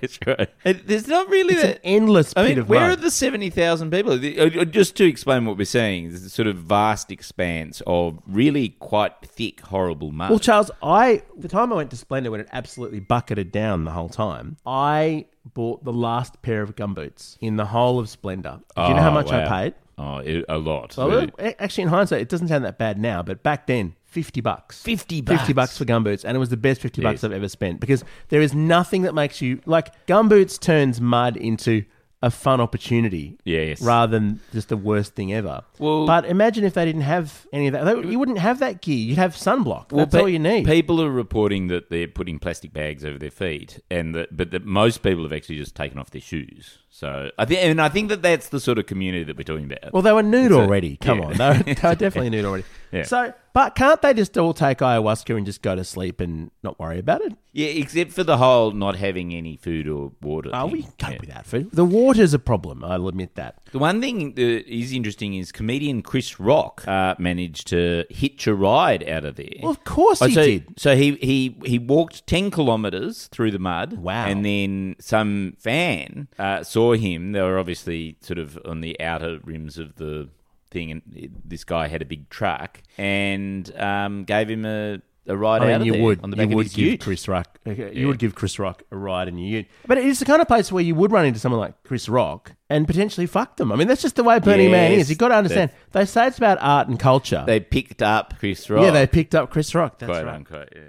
that's 0.00 0.18
right. 0.26 0.48
It, 0.64 0.86
there's 0.86 1.06
not 1.06 1.28
really 1.28 1.54
it's 1.54 1.64
an 1.64 1.78
endless 1.84 2.32
I 2.36 2.42
pit 2.46 2.48
mean, 2.50 2.58
of 2.60 2.68
where 2.68 2.80
mud. 2.88 2.90
are 2.98 3.02
the 3.02 3.10
70,000 3.10 3.90
people? 3.90 4.16
The- 4.16 4.38
uh, 4.40 4.62
uh, 4.62 4.64
Just 4.64 4.96
to 4.96 5.04
explain 5.04 5.44
what 5.44 5.58
we're 5.58 5.64
saying, 5.66 6.08
there's 6.08 6.24
a 6.24 6.30
sort 6.30 6.48
of 6.48 6.56
vast 6.56 7.10
expanse 7.10 7.82
of 7.86 8.18
really 8.26 8.70
quite 8.80 9.12
thick, 9.22 9.60
horrible 9.60 10.12
mud. 10.12 10.30
Well, 10.30 10.38
Charles, 10.38 10.70
I 10.82 11.22
the 11.36 11.48
time 11.48 11.72
I 11.72 11.76
went 11.76 11.90
to 11.90 11.96
Splendour 11.96 12.30
when 12.32 12.40
it 12.40 12.48
absolutely 12.52 13.00
bucketed 13.00 13.52
down 13.52 13.84
the 13.84 13.90
whole 13.92 14.08
time, 14.08 14.56
I 14.66 15.26
bought 15.54 15.84
the 15.84 15.92
last 15.92 16.40
pair 16.42 16.62
of 16.62 16.74
gumboots 16.76 17.36
in 17.40 17.56
the 17.56 17.66
whole 17.66 17.98
of 17.98 18.08
Splendor. 18.08 18.60
Do 18.76 18.82
you 18.82 18.88
know 18.94 19.02
how 19.02 19.08
Oh, 19.10 19.12
much 19.12 19.30
I 19.30 19.46
paid? 19.46 19.74
Oh, 20.00 20.18
it, 20.18 20.44
a 20.48 20.58
lot. 20.58 20.96
Well, 20.96 21.08
Really. 21.08 21.32
a- 21.40 21.60
actually, 21.60 21.82
in 21.82 21.88
hindsight, 21.88 22.20
it 22.22 22.28
doesn't 22.28 22.48
sound 22.48 22.64
that 22.64 22.78
bad 22.78 22.98
now, 23.00 23.20
but 23.22 23.42
back 23.42 23.66
then, 23.66 23.94
fifty 24.06 24.40
bucks. 24.40 24.80
50 24.82 25.20
bucks. 25.22 25.38
Fifty 25.40 25.52
bucks. 25.52 25.72
bucks 25.72 25.78
for 25.78 25.84
gumboots, 25.84 26.24
and 26.24 26.36
it 26.36 26.38
was 26.38 26.50
the 26.50 26.56
best 26.56 26.80
fifty 26.80 27.02
bucks 27.02 27.24
I've 27.24 27.32
ever 27.32 27.48
spent 27.48 27.80
because 27.80 28.04
there 28.28 28.40
is 28.40 28.54
nothing 28.54 29.02
that 29.02 29.14
makes 29.14 29.42
you 29.42 29.60
like 29.66 30.06
gumboots 30.06 30.58
turns 30.60 31.00
mud 31.00 31.36
into 31.36 31.84
a 32.20 32.30
fun 32.32 32.60
opportunity, 32.60 33.38
Yes. 33.44 33.80
rather 33.80 34.10
than 34.18 34.40
just 34.52 34.70
the 34.70 34.76
worst 34.76 35.14
thing 35.14 35.32
ever. 35.32 35.62
Well- 35.78 36.04
but 36.06 36.24
imagine 36.24 36.64
if 36.64 36.74
they 36.74 36.84
didn't 36.84 37.02
have 37.02 37.46
any 37.52 37.68
of 37.68 37.74
that, 37.74 37.84
They- 37.84 38.10
you 38.10 38.18
wouldn't 38.18 38.38
have 38.38 38.58
that 38.58 38.80
gear. 38.82 38.96
You'd 38.96 39.18
have 39.18 39.34
sunblock. 39.34 39.90
That's 39.90 40.14
pe- 40.14 40.20
all 40.20 40.28
you 40.28 40.40
need. 40.40 40.66
People 40.66 41.00
are 41.00 41.10
reporting 41.10 41.68
that 41.68 41.90
they're 41.90 42.08
putting 42.08 42.40
plastic 42.40 42.72
bags 42.72 43.04
over 43.04 43.18
their 43.18 43.30
feet, 43.30 43.80
and 43.90 44.14
that, 44.16 44.36
but 44.36 44.50
that 44.50 44.64
most 44.66 45.02
people 45.02 45.22
have 45.22 45.32
actually 45.32 45.58
just 45.58 45.76
taken 45.76 45.96
off 45.98 46.10
their 46.10 46.20
shoes. 46.20 46.78
So 46.90 47.30
I 47.38 47.44
think, 47.44 47.60
and 47.60 47.80
I 47.80 47.88
think 47.88 48.08
that 48.08 48.22
that's 48.22 48.48
the 48.48 48.58
sort 48.58 48.78
of 48.78 48.86
community 48.86 49.22
that 49.22 49.36
we're 49.36 49.44
talking 49.44 49.66
about. 49.70 49.92
Well, 49.92 50.02
they 50.02 50.12
were 50.12 50.22
nude 50.24 50.50
already. 50.50 50.96
Come 50.96 51.20
yeah. 51.20 51.24
on, 51.26 51.34
they 51.34 51.48
were, 51.48 51.62
they 51.62 51.88
were 51.88 51.94
definitely 51.94 52.30
nude 52.30 52.44
already. 52.44 52.64
Yeah. 52.90 53.04
So, 53.04 53.32
but 53.58 53.74
can't 53.74 54.00
they 54.02 54.14
just 54.14 54.38
all 54.38 54.54
take 54.54 54.78
ayahuasca 54.78 55.36
and 55.36 55.44
just 55.44 55.62
go 55.62 55.74
to 55.74 55.82
sleep 55.82 56.20
and 56.20 56.50
not 56.62 56.78
worry 56.78 56.98
about 57.00 57.22
it? 57.22 57.32
yeah, 57.52 57.66
except 57.66 58.12
for 58.12 58.22
the 58.22 58.36
whole 58.36 58.70
not 58.70 58.94
having 58.94 59.34
any 59.34 59.56
food 59.56 59.88
or 59.88 60.12
water. 60.22 60.48
Oh, 60.52 60.64
thing. 60.68 60.72
we 60.72 60.82
cope 60.82 61.14
Yeah. 61.14 61.18
without 61.20 61.44
food. 61.46 61.70
The 61.72 61.84
water's 61.84 62.32
a 62.32 62.38
problem. 62.38 62.84
I'll 62.84 63.08
admit 63.08 63.34
that. 63.34 63.56
The 63.72 63.80
one 63.80 64.00
thing 64.00 64.34
that 64.34 64.72
is 64.72 64.92
interesting 64.92 65.34
is 65.34 65.50
comedian 65.50 66.02
Chris 66.02 66.38
Rock 66.38 66.86
uh, 66.86 67.16
managed 67.18 67.66
to 67.68 68.04
hitch 68.10 68.46
a 68.46 68.54
ride 68.54 69.02
out 69.08 69.24
of 69.24 69.34
there. 69.34 69.48
Well, 69.60 69.72
of 69.72 69.82
course 69.82 70.22
Oh, 70.22 70.26
he 70.26 70.34
so, 70.34 70.44
did. 70.44 70.74
So 70.78 70.94
he, 70.94 71.16
he, 71.16 71.56
he 71.64 71.80
walked 71.80 72.28
10 72.28 72.52
kilometres 72.52 73.26
through 73.32 73.50
the 73.50 73.58
mud. 73.58 73.94
Wow. 73.94 74.26
And 74.26 74.44
then 74.44 74.94
some 75.00 75.56
fan 75.58 76.28
uh, 76.38 76.62
saw 76.62 76.92
him. 76.94 77.32
They 77.32 77.42
were 77.42 77.58
obviously 77.58 78.18
sort 78.20 78.38
of 78.38 78.56
on 78.64 78.82
the 78.82 79.00
outer 79.00 79.40
rims 79.42 79.78
of 79.78 79.96
the 79.96 80.28
thing, 80.70 80.90
and 80.90 81.02
this 81.44 81.64
guy 81.64 81.88
had 81.88 82.02
a 82.02 82.04
big 82.04 82.28
truck 82.30 82.80
and 82.96 83.74
um, 83.76 84.24
gave 84.24 84.48
him 84.50 84.64
a, 84.64 85.00
a 85.26 85.36
ride 85.36 85.62
I 85.62 85.66
out 85.72 85.80
mean, 85.80 85.80
of 85.80 85.86
you 85.86 85.92
there 85.94 86.02
would 86.02 86.22
on 86.24 86.30
the 86.30 86.36
you 86.36 86.42
back 86.42 86.50
of 86.52 86.54
would 86.56 86.66
his 86.66 86.74
give 86.74 86.86
ute. 86.86 87.00
Chris 87.00 87.28
Rock 87.28 87.58
you 87.66 87.72
Yeah. 87.74 88.06
would 88.06 88.18
give 88.18 88.34
Chris 88.34 88.58
Rock 88.58 88.82
a 88.90 88.96
ride 88.96 89.28
in 89.28 89.36
your 89.38 89.58
ute, 89.60 89.66
but 89.86 89.98
it's 89.98 90.18
the 90.20 90.24
kind 90.24 90.40
of 90.40 90.48
place 90.48 90.72
where 90.72 90.82
you 90.82 90.94
would 90.94 91.12
run 91.12 91.26
into 91.26 91.38
someone 91.38 91.60
like 91.60 91.74
Chris 91.84 92.08
Rock 92.08 92.52
and 92.70 92.86
potentially 92.86 93.26
fuck 93.26 93.56
them. 93.56 93.70
I 93.72 93.76
mean, 93.76 93.88
that's 93.88 94.02
just 94.02 94.16
the 94.16 94.24
way 94.24 94.38
Burning 94.38 94.70
Man 94.70 94.92
is. 94.92 95.08
You've 95.10 95.18
got 95.18 95.28
to 95.28 95.34
understand. 95.36 95.70
They 95.92 96.04
say 96.06 96.26
it's 96.28 96.38
about 96.38 96.58
art 96.60 96.88
and 96.88 96.98
culture. 96.98 97.44
They 97.46 97.60
picked 97.60 98.02
up 98.02 98.38
Chris 98.38 98.68
Rock. 98.70 98.82
yeah, 98.84 98.90
they 98.90 99.06
picked 99.06 99.34
up 99.34 99.50
Chris 99.50 99.74
Rock. 99.74 99.98
That's 99.98 100.10
quote 100.10 100.24
right. 100.26 100.34
unquote, 100.34 100.72
yeah. 100.74 100.82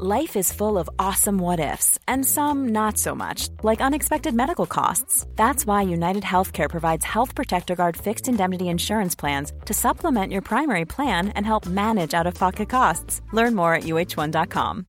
Life 0.00 0.36
is 0.36 0.52
full 0.52 0.78
of 0.78 0.88
awesome 1.00 1.38
what 1.38 1.58
ifs, 1.58 1.98
and 2.06 2.24
some 2.24 2.68
not 2.68 2.98
so 2.98 3.16
much, 3.16 3.48
like 3.64 3.80
unexpected 3.80 4.32
medical 4.32 4.64
costs. 4.64 5.26
That's 5.34 5.66
why 5.66 5.82
United 5.82 6.22
Healthcare 6.22 6.70
provides 6.70 7.04
Health 7.04 7.34
Protector 7.34 7.74
Guard 7.74 7.96
fixed 7.96 8.28
indemnity 8.28 8.68
insurance 8.68 9.16
plans 9.16 9.52
to 9.64 9.74
supplement 9.74 10.32
your 10.32 10.42
primary 10.42 10.84
plan 10.84 11.30
and 11.30 11.44
help 11.44 11.66
manage 11.66 12.14
out 12.14 12.28
of 12.28 12.34
pocket 12.34 12.68
costs. 12.68 13.22
Learn 13.32 13.56
more 13.56 13.74
at 13.74 13.82
uhone.com. 13.82 14.86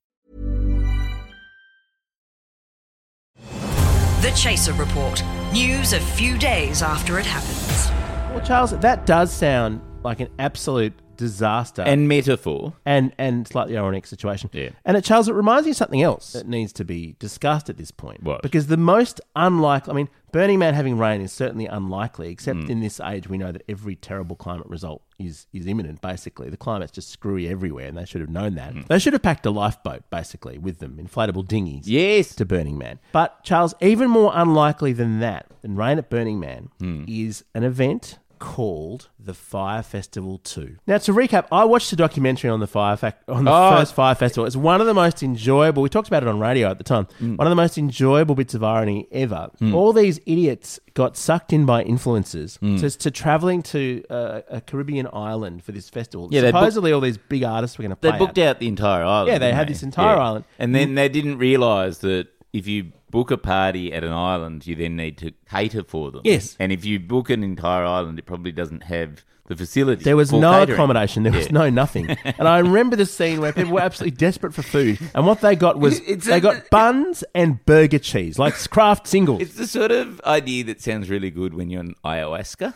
The 4.21 4.31
Chaser 4.35 4.73
Report. 4.73 5.23
News 5.51 5.93
a 5.93 5.99
few 5.99 6.37
days 6.37 6.83
after 6.83 7.17
it 7.17 7.25
happens. 7.25 7.89
Well, 8.31 8.45
Charles, 8.45 8.79
that 8.79 9.07
does 9.07 9.33
sound 9.33 9.81
like 10.03 10.19
an 10.19 10.29
absolute 10.37 10.93
disaster 11.19 11.81
And 11.81 12.07
metaphor. 12.07 12.73
and 12.85 13.11
and 13.17 13.45
slightly 13.47 13.77
ironic 13.77 14.07
situation. 14.07 14.49
Yeah. 14.53 14.69
And 14.85 14.95
it, 14.95 15.03
Charles, 15.03 15.27
it 15.27 15.33
reminds 15.33 15.65
me 15.65 15.71
of 15.71 15.77
something 15.77 16.01
else 16.01 16.31
that 16.31 16.47
needs 16.47 16.71
to 16.73 16.85
be 16.85 17.15
discussed 17.19 17.69
at 17.69 17.77
this 17.77 17.91
point. 17.91 18.23
What? 18.23 18.41
Because 18.41 18.67
the 18.67 18.77
most 18.77 19.19
unlikely, 19.35 19.91
I 19.91 19.95
mean, 19.95 20.09
Burning 20.31 20.59
Man 20.59 20.73
having 20.73 20.97
rain 20.97 21.21
is 21.21 21.33
certainly 21.33 21.65
unlikely, 21.65 22.29
except 22.29 22.59
hmm. 22.59 22.71
in 22.71 22.79
this 22.79 22.99
age 23.01 23.27
we 23.27 23.38
know 23.38 23.51
that 23.51 23.63
every 23.67 23.95
terrible 23.95 24.35
climate 24.35 24.67
result 24.67 25.01
is, 25.17 25.47
is 25.51 25.65
imminent, 25.65 26.01
basically. 26.01 26.49
The 26.49 26.57
climate's 26.57 26.91
just 26.91 27.09
screwy 27.09 27.49
everywhere, 27.49 27.88
and 27.88 27.97
they 27.97 28.05
should 28.05 28.21
have 28.21 28.29
known 28.29 28.55
that. 28.55 28.73
Hmm. 28.73 28.81
They 28.88 28.99
should 28.99 29.13
have 29.13 29.21
packed 29.21 29.45
a 29.45 29.51
lifeboat, 29.51 30.09
basically, 30.09 30.57
with 30.57 30.79
them, 30.79 30.97
inflatable 31.01 31.47
dinghies 31.47 31.88
Yes. 31.88 32.33
to 32.35 32.45
Burning 32.45 32.77
Man. 32.77 32.99
But 33.11 33.43
Charles, 33.43 33.73
even 33.81 34.09
more 34.09 34.31
unlikely 34.33 34.93
than 34.93 35.19
that, 35.19 35.47
than 35.61 35.75
rain 35.75 35.97
at 35.97 36.09
Burning 36.09 36.39
Man, 36.39 36.69
hmm. 36.79 37.03
is 37.07 37.43
an 37.53 37.63
event 37.63 38.19
called 38.39 39.10
the 39.19 39.34
Fire 39.34 39.84
Festival 39.84 40.39
2. 40.39 40.77
Now 40.88 40.98
to 41.00 41.13
recap, 41.13 41.46
I 41.51 41.65
watched 41.65 41.91
a 41.93 41.96
documentary 41.96 42.50
on 42.50 42.60
the 42.60 42.67
Fire 42.67 42.96
Fac- 42.98 43.22
on 43.27 43.43
the 43.46 43.51
Oh. 43.51 43.72
first 43.77 43.93
Fire 43.93 44.15
Festival. 44.15 44.46
It's 44.48 44.55
one 44.55 44.81
of 44.81 44.88
the 44.88 44.93
most 44.93 45.22
enjoyable. 45.22 45.84
We 45.84 45.89
talked 45.89 46.08
about 46.08 46.24
it 46.24 46.29
on 46.29 46.39
radio 46.39 46.69
at 46.72 46.77
the 46.77 46.84
time. 46.84 47.08
One 47.19 47.46
of 47.46 47.50
the 47.51 47.55
most 47.55 47.77
enjoyable 47.77 48.36
bits 48.36 48.53
of 48.53 48.63
irony 48.63 49.08
ever. 49.12 49.50
All 49.74 49.93
these 49.93 50.19
idiots 50.25 50.79
got 50.93 51.15
sucked 51.17 51.53
in 51.53 51.65
by 51.65 51.84
influencers 51.84 52.58
to, 52.79 52.89
to 52.98 53.12
traveling 53.12 53.62
to 53.63 54.03
uh, 54.10 54.41
a 54.50 54.62
Caribbean 54.62 55.08
island 55.13 55.63
for 55.63 55.72
this 55.72 55.89
festival. 55.89 56.29
Yeah, 56.31 56.41
they 56.41 56.51
booked- 56.51 56.62
supposedly 56.62 56.91
all 56.93 57.01
these 57.01 57.17
big 57.17 57.43
artists 57.43 57.77
were 57.77 57.84
going 57.84 57.91
to 57.91 57.96
play. 57.96 58.12
They 58.12 58.17
booked 58.17 58.38
out 58.38 58.60
the 58.60 58.67
entire 58.67 59.03
island. 59.03 59.27
Yeah, 59.27 59.38
they 59.38 59.48
didn't 59.48 59.58
had 59.58 59.67
this 59.69 59.84
entire 59.84 60.17
island. 60.17 60.46
And 60.58 60.74
then 60.74 60.96
they 60.96 61.10
didn't 61.10 61.38
realise 61.38 62.00
that 62.00 62.27
if 62.53 62.67
you 62.67 62.91
book 63.11 63.31
a 63.31 63.37
party 63.37 63.93
at 63.93 64.03
an 64.03 64.13
island, 64.13 64.65
you 64.67 64.75
then 64.75 64.95
need 64.95 65.17
to 65.19 65.31
cater 65.49 65.83
for 65.83 66.11
them. 66.11 66.21
Yes. 66.23 66.55
And 66.59 66.71
if 66.71 66.85
you 66.85 66.99
book 66.99 67.29
an 67.29 67.43
entire 67.43 67.85
island, 67.85 68.19
it 68.19 68.25
probably 68.25 68.51
doesn't 68.51 68.83
have 68.83 69.23
the 69.50 69.56
facilities. 69.58 70.06
There 70.06 70.15
was 70.15 70.32
no 70.32 70.51
catering. 70.62 70.75
accommodation. 70.75 71.24
There 71.24 71.34
was 71.34 71.51
no 71.51 71.70
nothing. 71.70 72.08
And 72.39 72.48
I 72.48 72.60
remember 72.60 72.96
the 72.96 73.06
scene 73.06 73.41
where 73.41 73.51
people 73.51 73.74
were 73.74 73.82
absolutely 73.82 74.15
desperate 74.15 74.53
for 74.53 74.62
food, 74.62 74.98
and 75.13 75.25
what 75.25 75.41
they 75.41 75.56
got 75.58 75.77
was 75.77 76.00
It's 76.01 76.25
they 76.27 76.38
a- 76.38 76.39
got 76.39 76.70
buns 76.70 77.24
and 77.36 77.63
burger 77.65 78.00
cheese, 78.00 78.39
like 78.39 78.53
Kraft 78.70 79.08
singles. 79.08 79.41
It's 79.41 79.56
the 79.56 79.68
sort 79.68 79.91
of 79.91 80.22
idea 80.22 80.63
that 80.65 80.79
sounds 80.82 81.10
really 81.10 81.32
good 81.32 81.53
when 81.53 81.70
you're 81.70 81.79
on 81.82 81.96
ayahuasca. 82.06 82.74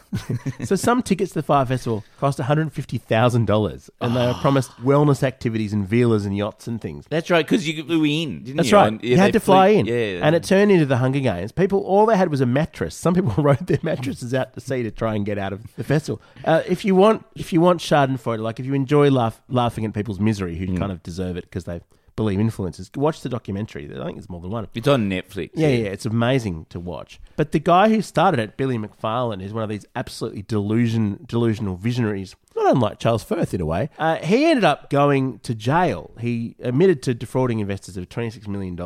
so 0.65 0.75
some 0.75 1.01
tickets 1.03 1.31
to 1.31 1.35
the 1.39 1.43
Fire 1.43 1.65
Festival 1.65 2.03
cost 2.19 2.39
one 2.39 2.47
hundred 2.47 2.73
fifty 2.73 2.97
thousand 2.97 3.45
dollars, 3.45 3.89
and 4.01 4.15
they 4.15 4.25
were 4.25 4.33
promised 4.33 4.71
wellness 4.83 5.23
activities 5.23 5.71
and 5.71 5.87
villas 5.87 6.25
and 6.25 6.35
yachts 6.35 6.67
and 6.67 6.81
things. 6.81 7.05
That's 7.09 7.29
right, 7.29 7.45
because 7.45 7.67
you 7.67 7.83
flew 7.83 8.03
in, 8.05 8.43
didn't 8.43 8.57
That's 8.57 8.71
you? 8.71 8.77
right. 8.77 8.87
And, 8.87 9.03
yeah, 9.03 9.09
you 9.11 9.17
had 9.17 9.27
they 9.27 9.31
to 9.33 9.39
fly 9.39 9.69
flew- 9.71 9.79
in, 9.79 9.85
Yeah, 9.85 10.19
and 10.25 10.35
it 10.35 10.43
turned 10.43 10.71
into 10.71 10.85
the 10.87 10.97
Hunger 10.97 11.19
Games. 11.19 11.51
People, 11.51 11.79
all 11.85 12.05
they 12.07 12.17
had 12.17 12.29
was 12.29 12.41
a 12.41 12.45
mattress. 12.47 12.95
Some 12.95 13.13
people 13.13 13.31
rode 13.43 13.67
their 13.67 13.79
mattresses 13.83 14.33
out 14.33 14.53
to 14.55 14.59
sea 14.59 14.81
to 14.83 14.91
try 14.91 15.13
and 15.15 15.25
get 15.25 15.37
out 15.37 15.53
of 15.53 15.61
the 15.75 15.83
festival. 15.83 16.21
Uh, 16.43 16.61
if 16.67 16.83
you 16.85 16.95
want, 16.95 17.25
if 17.35 17.51
you 17.53 17.61
want 17.61 17.79
Schadenfreude, 17.79 18.39
like 18.39 18.59
if 18.59 18.65
you 18.65 18.73
enjoy 18.73 19.09
laugh, 19.09 19.41
laughing 19.49 19.85
at 19.85 19.93
people's 19.93 20.19
misery, 20.19 20.57
Hmm. 20.57 20.65
who 20.73 20.77
kind 20.77 20.91
of 20.91 21.01
deserve 21.03 21.37
it 21.37 21.45
because 21.45 21.63
they 21.65 21.81
believe 22.15 22.37
influencers, 22.37 22.95
watch 22.95 23.21
the 23.21 23.29
documentary. 23.29 23.85
I 23.85 24.03
think 24.05 24.17
there's 24.17 24.29
more 24.29 24.39
than 24.39 24.51
one. 24.51 24.67
It's 24.75 24.87
on 24.87 25.09
Netflix. 25.09 25.49
Yeah, 25.55 25.69
yeah, 25.69 25.85
it's 25.87 26.05
amazing 26.05 26.67
to 26.69 26.79
watch. 26.79 27.19
But 27.35 27.53
the 27.53 27.59
guy 27.59 27.89
who 27.89 28.03
started 28.03 28.39
it, 28.39 28.55
Billy 28.55 28.77
McFarland, 28.77 29.41
is 29.41 29.51
one 29.51 29.63
of 29.63 29.69
these 29.69 29.85
absolutely 29.95 30.43
delusion, 30.43 31.25
delusional 31.27 31.75
visionaries, 31.75 32.35
not 32.55 32.75
unlike 32.75 32.99
Charles 32.99 33.23
Firth 33.23 33.55
in 33.55 33.61
a 33.61 33.65
way. 33.65 33.89
Uh, 33.97 34.17
he 34.17 34.45
ended 34.45 34.63
up 34.63 34.91
going 34.91 35.39
to 35.39 35.55
jail. 35.55 36.11
He 36.19 36.55
admitted 36.59 37.01
to 37.03 37.15
defrauding 37.15 37.59
investors 37.59 37.97
of 37.97 38.07
$26 38.09 38.47
million. 38.47 38.79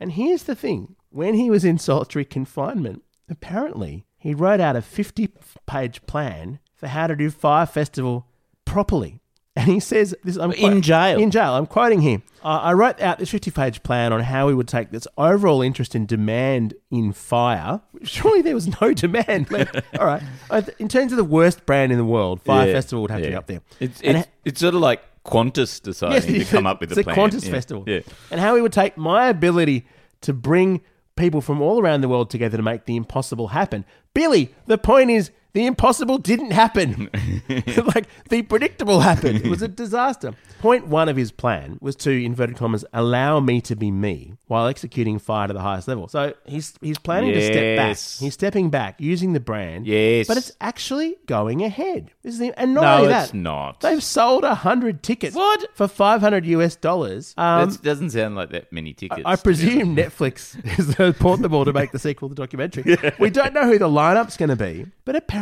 And 0.00 0.12
here's 0.12 0.42
the 0.42 0.56
thing 0.56 0.96
when 1.10 1.34
he 1.34 1.50
was 1.50 1.64
in 1.64 1.78
solitary 1.78 2.24
confinement, 2.24 3.04
apparently 3.28 4.06
he 4.18 4.34
wrote 4.34 4.60
out 4.60 4.74
a 4.76 4.82
50 4.82 5.28
page 5.66 6.04
plan 6.06 6.58
for 6.82 6.88
how 6.88 7.06
to 7.06 7.14
do 7.14 7.30
Fire 7.30 7.64
Festival 7.64 8.26
properly. 8.64 9.20
And 9.54 9.70
he 9.70 9.78
says, 9.78 10.16
this, 10.24 10.36
I'm 10.36 10.50
In 10.50 10.82
jail? 10.82 11.20
In 11.20 11.30
jail. 11.30 11.54
I'm 11.54 11.66
quoting 11.66 12.00
here. 12.00 12.22
Uh, 12.42 12.58
I 12.60 12.72
wrote 12.72 13.00
out 13.00 13.20
this 13.20 13.30
50 13.30 13.52
page 13.52 13.82
plan 13.84 14.12
on 14.12 14.18
how 14.20 14.48
we 14.48 14.54
would 14.54 14.66
take 14.66 14.90
this 14.90 15.06
overall 15.16 15.62
interest 15.62 15.94
in 15.94 16.06
demand 16.06 16.74
in 16.90 17.12
fire. 17.12 17.82
Surely 18.02 18.42
there 18.42 18.54
was 18.56 18.80
no 18.80 18.92
demand 18.94 19.52
left. 19.52 19.76
All 19.96 20.06
right. 20.06 20.22
Uh, 20.50 20.62
In 20.80 20.88
terms 20.88 21.12
of 21.12 21.18
the 21.18 21.24
worst 21.24 21.64
brand 21.66 21.92
in 21.92 21.98
the 21.98 22.04
world, 22.04 22.42
Fire 22.42 22.66
Yeah, 22.66 22.72
Festival 22.72 23.02
would 23.02 23.12
have 23.12 23.22
to 23.22 23.28
be 23.28 23.34
up 23.36 23.46
there. 23.46 23.60
It's, 23.78 24.00
it's, 24.02 24.28
it's 24.44 24.60
sort 24.60 24.74
of 24.74 24.80
like 24.80 25.02
Qantas 25.24 25.80
deciding 25.80 26.34
to 26.34 26.44
come 26.46 26.66
up 26.66 26.80
with 26.80 26.90
it's 26.90 26.98
a 26.98 27.02
a 27.02 27.04
plan. 27.04 27.16
Qantas 27.16 27.44
Yeah. 27.44 27.50
Festival. 27.52 27.84
Yeah. 27.86 28.00
And 28.32 28.40
how 28.40 28.54
we 28.54 28.62
would 28.62 28.72
take 28.72 28.96
my 28.96 29.28
ability 29.28 29.86
to 30.22 30.32
bring 30.32 30.80
people 31.14 31.40
from 31.42 31.60
all 31.60 31.80
around 31.80 32.00
the 32.00 32.08
world 32.08 32.28
together 32.30 32.56
to 32.56 32.62
make 32.62 32.86
the 32.86 32.96
impossible 32.96 33.48
happen. 33.48 33.84
Billy, 34.14 34.52
the 34.66 34.78
point 34.78 35.10
is 35.10 35.30
the 35.52 35.66
impossible 35.66 36.18
didn't 36.18 36.52
happen. 36.52 37.10
like 37.94 38.06
the 38.28 38.42
predictable 38.42 39.00
happened. 39.00 39.44
It 39.44 39.48
was 39.48 39.62
a 39.62 39.68
disaster. 39.68 40.34
Point 40.60 40.86
one 40.86 41.08
of 41.08 41.16
his 41.16 41.32
plan 41.32 41.78
was 41.80 41.96
to, 41.96 42.10
inverted 42.10 42.56
commas, 42.56 42.84
allow 42.92 43.40
me 43.40 43.60
to 43.62 43.76
be 43.76 43.90
me 43.90 44.34
while 44.46 44.66
executing 44.68 45.18
fire 45.18 45.48
to 45.48 45.52
the 45.52 45.60
highest 45.60 45.88
level. 45.88 46.08
So 46.08 46.34
he's 46.46 46.74
he's 46.80 46.98
planning 46.98 47.32
to 47.34 47.42
step 47.42 47.76
back. 47.76 47.96
He's 47.96 48.34
stepping 48.34 48.70
back 48.70 49.00
using 49.00 49.32
the 49.32 49.40
brand. 49.40 49.86
Yes. 49.86 50.28
But 50.28 50.36
it's 50.36 50.52
actually 50.60 51.16
going 51.26 51.62
ahead. 51.62 52.10
This 52.22 52.34
is 52.34 52.40
the, 52.40 52.58
and 52.58 52.74
not 52.74 52.82
No, 52.82 53.02
only 53.04 53.14
it's 53.14 53.34
not. 53.34 53.80
They've 53.80 54.02
sold 54.02 54.44
a 54.44 54.54
hundred 54.54 55.02
tickets. 55.02 55.34
What? 55.34 55.66
for 55.74 55.88
five 55.88 56.20
hundred 56.20 56.46
US 56.46 56.76
dollars? 56.76 57.34
Um, 57.36 57.70
That 57.70 57.82
doesn't 57.82 58.10
sound 58.10 58.36
like 58.36 58.50
that 58.50 58.72
many 58.72 58.92
tickets. 58.92 59.22
I 59.24 59.36
presume 59.36 59.96
Netflix 59.96 60.56
is 60.78 60.94
going 60.94 61.12
to 61.12 61.18
port 61.18 61.42
them 61.42 61.52
all 61.54 61.64
to 61.64 61.72
make 61.72 61.92
the 61.92 61.98
sequel 61.98 62.28
to 62.28 62.34
the 62.34 62.42
documentary. 62.42 62.96
We 63.18 63.30
don't 63.30 63.52
know 63.52 63.66
who 63.66 63.78
the 63.78 63.88
lineup's 63.88 64.36
going 64.36 64.48
to 64.50 64.56
be, 64.56 64.86
but 65.04 65.16
apparently 65.16 65.41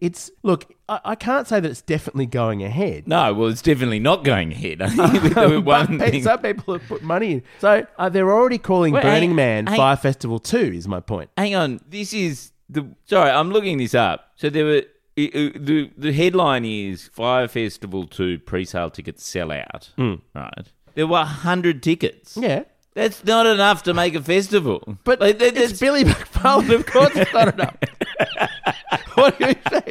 it's. 0.00 0.30
Look, 0.42 0.72
I, 0.88 1.00
I 1.04 1.14
can't 1.14 1.46
say 1.46 1.60
that 1.60 1.70
it's 1.70 1.82
definitely 1.82 2.26
going 2.26 2.62
ahead. 2.62 3.06
No, 3.08 3.32
well, 3.34 3.48
it's 3.48 3.62
definitely 3.62 3.98
not 4.00 4.24
going 4.24 4.52
ahead. 4.52 4.80
one 5.64 5.98
thing. 5.98 6.22
some 6.22 6.40
people 6.40 6.78
have 6.78 6.86
put 6.88 7.02
money 7.02 7.32
in. 7.32 7.42
So 7.58 7.86
uh, 7.98 8.08
they're 8.08 8.32
already 8.32 8.58
calling 8.58 8.94
Wait, 8.94 9.02
Burning 9.02 9.30
hang- 9.30 9.36
Man 9.36 9.66
hang- 9.66 9.76
Fire 9.76 9.96
Festival 9.96 10.38
2, 10.38 10.56
is 10.58 10.86
my 10.88 11.00
point. 11.00 11.30
Hang 11.36 11.54
on, 11.54 11.80
this 11.88 12.12
is 12.12 12.52
the. 12.68 12.86
Sorry, 13.06 13.30
I'm 13.30 13.50
looking 13.50 13.78
this 13.78 13.94
up. 13.94 14.32
So 14.36 14.50
there 14.50 14.64
were. 14.64 14.82
i- 15.18 15.30
i- 15.34 15.52
The 15.58 15.90
the 15.96 16.12
headline 16.12 16.64
is 16.64 17.08
Fire 17.08 17.48
Festival 17.48 18.06
2 18.06 18.38
pre-sale 18.40 18.90
tickets 18.90 19.26
sell 19.26 19.50
out. 19.52 19.90
Right. 19.98 20.72
There 20.94 21.06
were 21.06 21.12
100 21.18 21.82
tickets. 21.82 22.34
Hmm. 22.34 22.42
Yeah. 22.42 22.62
That's 22.94 23.22
not 23.24 23.46
enough 23.46 23.84
to 23.84 23.94
make 23.94 24.16
a 24.16 24.22
festival. 24.22 24.98
But 25.04 25.20
Like, 25.20 25.38
that- 25.38 25.48
it's 25.56 25.56
that's- 25.56 25.78
Billy 25.80 26.02
McFarland, 26.04 26.74
of 26.74 26.84
course 26.86 27.14
it's 27.14 27.32
not 27.32 27.54
enough. 27.54 27.76
what 29.18 29.38
do 29.38 29.46
you 29.46 29.54
say? 29.70 29.82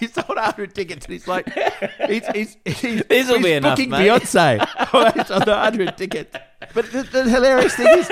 He 0.00 0.06
sold 0.06 0.28
100 0.28 0.74
tickets 0.74 1.06
and 1.06 1.12
he's 1.12 1.26
like, 1.28 1.46
he's, 2.06 2.26
he's, 2.28 2.56
he's, 2.64 3.02
This'll 3.04 3.36
he's 3.36 3.44
be 3.44 3.52
enough, 3.52 3.76
booking 3.76 3.90
mate. 3.90 4.08
Beyonce 4.08 4.60
on 5.30 5.40
the 5.40 5.50
100 5.50 5.96
tickets. 5.96 6.36
But 6.72 6.90
the, 6.92 7.02
the 7.02 7.24
hilarious 7.28 7.74
thing 7.74 7.88
is, 7.98 8.08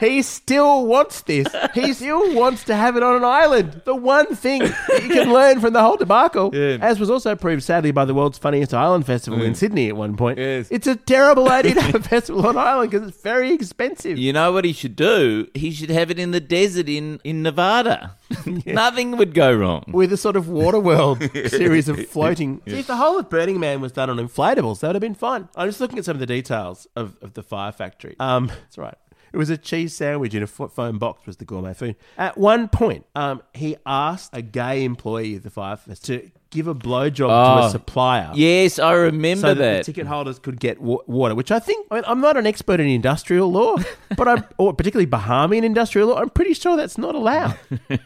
he 0.00 0.22
still 0.22 0.86
wants 0.86 1.22
this. 1.22 1.46
He 1.74 1.92
still 1.92 2.34
wants 2.34 2.64
to 2.64 2.74
have 2.74 2.96
it 2.96 3.02
on 3.02 3.16
an 3.16 3.24
island. 3.24 3.82
The 3.84 3.94
one 3.94 4.34
thing 4.34 4.62
you 4.62 5.08
can 5.08 5.32
learn 5.32 5.60
from 5.60 5.72
the 5.72 5.80
whole 5.82 5.96
debacle, 5.96 6.50
Yeah. 6.54 6.78
as 6.80 6.98
was 7.00 7.10
also 7.10 7.34
proved 7.36 7.62
sadly 7.62 7.90
by 7.92 8.04
the 8.04 8.14
world's 8.14 8.38
funniest 8.38 8.72
island 8.74 9.06
festival 9.06 9.42
in 9.42 9.54
Sydney 9.54 9.88
at 9.88 9.96
one 9.96 10.16
point. 10.16 10.38
Yes. 10.38 10.68
It's 10.70 10.86
a 10.86 10.96
terrible 10.96 11.48
idea 11.48 11.74
to 11.74 11.82
have 11.82 11.94
a 11.94 12.00
festival 12.02 12.46
on 12.46 12.56
an 12.56 12.58
island 12.66 12.90
because 12.90 13.08
it's 13.08 13.20
very 13.22 13.52
expensive. 13.52 14.18
You 14.18 14.32
know 14.32 14.52
what 14.52 14.64
he 14.64 14.72
should 14.72 14.96
do? 14.96 15.48
He 15.54 15.70
should 15.70 15.90
have 15.90 16.10
it 16.10 16.18
in 16.18 16.30
the 16.30 16.40
desert 16.40 16.88
in, 16.88 17.20
in 17.24 17.42
Nevada. 17.42 18.16
Nothing 18.66 19.16
would 19.16 19.34
go 19.34 19.54
wrong. 19.54 19.84
with 19.88 20.12
a 20.12 20.16
sort 20.16 20.36
of 20.36 20.48
water 20.48 20.78
world 20.80 21.22
series 21.48 21.88
of 21.88 22.04
floating. 22.08 22.60
See, 22.66 22.78
if 22.80 22.86
the 22.86 22.96
whole 22.96 23.18
of 23.18 23.28
Burning 23.30 23.60
Man 23.60 23.80
was 23.80 23.92
done 23.92 24.10
on 24.10 24.16
inflatables, 24.18 24.80
that 24.80 24.88
would 24.88 24.96
have 24.96 25.00
been 25.00 25.14
fun. 25.14 25.48
I'm 25.56 25.68
just 25.68 25.80
looking 25.80 25.98
at 25.98 26.04
some 26.04 26.16
of 26.16 26.20
the 26.20 26.26
details 26.26 26.86
of, 26.96 27.16
of 27.22 27.34
the 27.34 27.42
fire 27.42 27.72
factory. 27.72 28.16
Um, 28.18 28.46
that's 28.48 28.78
right. 28.78 28.94
It 29.34 29.38
was 29.38 29.50
a 29.50 29.58
cheese 29.58 29.94
sandwich 29.96 30.32
in 30.34 30.42
a 30.44 30.46
fo- 30.46 30.68
foam 30.68 30.98
box 30.98 31.26
was 31.26 31.38
the 31.38 31.44
gourmet 31.44 31.74
food. 31.74 31.96
At 32.16 32.38
one 32.38 32.68
point, 32.68 33.04
um, 33.16 33.42
he 33.52 33.76
asked 33.84 34.30
a 34.32 34.42
gay 34.42 34.84
employee 34.84 35.34
of 35.36 35.42
the 35.42 35.50
fire 35.50 35.76
fest 35.76 36.04
to 36.06 36.30
give 36.50 36.68
a 36.68 36.74
blowjob 36.74 37.16
to 37.16 37.24
Oh, 37.64 37.66
a 37.66 37.70
supplier. 37.70 38.30
Yes, 38.34 38.78
I 38.78 38.92
remember 38.92 39.40
So 39.40 39.54
that, 39.54 39.58
that. 39.58 39.78
the 39.78 39.84
ticket 39.92 40.06
holders 40.06 40.38
could 40.38 40.60
get 40.60 40.80
wa- 40.80 41.02
water, 41.08 41.34
which 41.34 41.50
I 41.50 41.58
think 41.58 41.84
I 41.90 41.96
mean, 41.96 42.04
I'm 42.06 42.20
not 42.20 42.36
an 42.36 42.46
expert 42.46 42.78
in 42.78 42.86
industrial 42.86 43.50
law, 43.50 43.74
but 44.16 44.28
I'm 44.28 44.44
or 44.56 44.72
particularly 44.72 45.10
Bahamian 45.10 45.64
industrial 45.64 46.08
law. 46.10 46.20
I'm 46.20 46.30
pretty 46.30 46.54
sure 46.54 46.76
that's 46.76 46.96
not 46.96 47.16
allowed. 47.16 47.58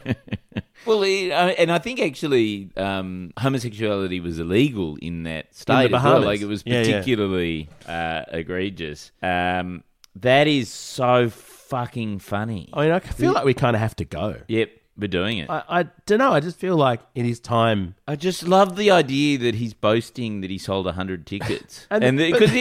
Well, 0.85 1.03
it, 1.03 1.31
uh, 1.31 1.53
and 1.59 1.71
I 1.73 1.77
think 1.77 1.99
actually 1.99 2.69
um, 2.77 3.33
homosexuality 3.37 4.21
was 4.21 4.39
illegal 4.39 4.95
in 5.01 5.23
that 5.23 5.53
state 5.53 5.93
as 5.93 6.03
well. 6.03 6.21
Like 6.21 6.39
it 6.39 6.45
was 6.45 6.63
Yeah, 6.65 6.81
yeah. 6.81 6.99
particularly 6.99 7.67
Uh, 7.85 8.23
egregious. 8.29 9.11
Um, 9.21 9.83
that 10.15 10.47
is 10.47 10.69
so 10.69 11.29
fucking 11.29 12.19
funny. 12.19 12.69
I 12.73 12.83
mean, 12.83 12.91
I 12.91 12.99
feel 12.99 13.33
like 13.33 13.45
we 13.45 13.53
kind 13.53 13.75
of 13.75 13.81
have 13.81 13.95
to 13.97 14.05
go. 14.05 14.37
Yep, 14.47 14.71
we're 14.97 15.07
doing 15.07 15.37
it. 15.37 15.49
I, 15.49 15.63
I 15.69 15.83
don't 16.07 16.17
know. 16.17 16.33
I 16.33 16.39
just 16.39 16.57
feel 16.57 16.75
like 16.75 16.99
it 17.15 17.25
is 17.25 17.39
time 17.39 17.95
I 18.07 18.15
just 18.17 18.43
love 18.47 18.75
the 18.75 18.91
idea 18.91 19.37
that 19.37 19.55
he's 19.55 19.73
boasting 19.73 20.41
that 20.41 20.49
he 20.49 20.57
sold 20.57 20.85
100 20.87 21.25
tickets. 21.27 21.87
And- 21.91 22.03
and 22.03 22.17
because 22.17 22.51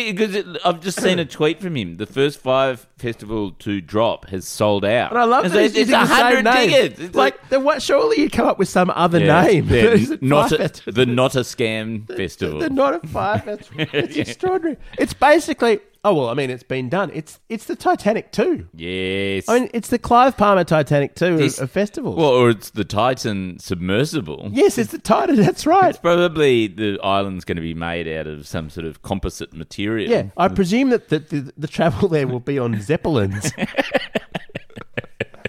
I've 0.64 0.81
just 0.81 1.00
seen 1.00 1.19
a 1.19 1.25
tweet 1.25 1.59
from 1.61 1.75
him. 1.75 1.97
The 1.97 2.07
first 2.07 2.38
five 2.38 2.87
festival 2.99 3.52
to 3.52 3.81
drop 3.81 4.26
has 4.28 4.47
sold 4.47 4.85
out. 4.85 5.11
And 5.11 5.19
I 5.19 5.25
love 5.25 5.47
And 5.47 5.55
that 5.55 5.59
so 5.59 5.64
it's, 5.64 5.75
it's 5.75 5.90
using 5.90 6.00
the 6.00 6.07
same 6.07 6.45
100 6.45 6.45
name. 6.45 6.69
tickets. 6.71 7.00
It's 7.00 7.14
like, 7.17 7.49
then 7.49 7.64
what? 7.64 7.83
Surely 7.83 8.21
you 8.21 8.28
come 8.31 8.47
up 8.47 8.59
with 8.59 8.69
some 8.69 8.90
other 8.90 9.19
Yeah, 9.21 9.43
name. 9.43 9.69
Is 9.73 10.11
it 10.11 10.23
not 10.23 10.52
a, 10.52 10.71
the 10.90 11.07
not 11.07 11.35
a 11.35 11.40
scam 11.40 12.07
festival. 12.17 12.61
The 12.61 12.69
not 12.71 13.02
a 13.02 13.09
fire 13.09 13.38
festival. 13.40 13.87
It's 13.95 14.17
extraordinary. 14.17 14.76
It's 14.99 15.14
basically. 15.14 15.81
Oh 16.05 16.14
well, 16.14 16.28
I 16.28 16.35
mean, 16.35 16.49
it's 16.49 16.62
been 16.62 16.88
done. 16.88 17.11
It's 17.12 17.40
it's 17.49 17.64
the 17.64 17.75
Titanic 17.75 18.31
too. 18.31 18.69
yes. 18.73 19.49
I 19.49 19.59
mean, 19.61 19.71
it's 19.75 19.88
the 19.88 19.99
Clive 19.99 20.37
Palmer 20.37 20.62
Titanic 20.64 21.14
too 21.17 21.37
This- 21.37 21.59
of 21.59 21.71
festivals. 21.71 22.17
well, 22.17 22.28
or 22.31 22.50
it's 22.50 22.71
the 22.71 22.85
Titan 22.85 23.59
submersible. 23.59 24.49
yes, 24.52 24.78
it's 24.78 24.93
the 24.93 24.99
Titan. 24.99 25.37
That's 25.45 25.67
right. 25.67 25.90
It's 25.90 25.99
probably 25.99 26.69
the 26.69 26.99
island's 27.02 27.45
going 27.45 27.57
to 27.57 27.62
be 27.62 27.75
made 27.75 28.07
out 28.09 28.26
of 28.28 28.47
some 28.47 28.71
sort 28.71 28.87
of 28.87 29.02
composite 29.02 29.52
material. 29.52 30.09
Yeah, 30.11 30.25
I 30.37 30.49
presume 30.49 30.90
that 30.90 31.09
the, 31.09 31.19
the, 31.19 31.52
the 31.59 31.67
travel 31.69 32.09
there 32.09 32.28
will 32.28 32.40
be 32.40 32.59
on 32.61 32.81
zeppelins. 32.81 33.52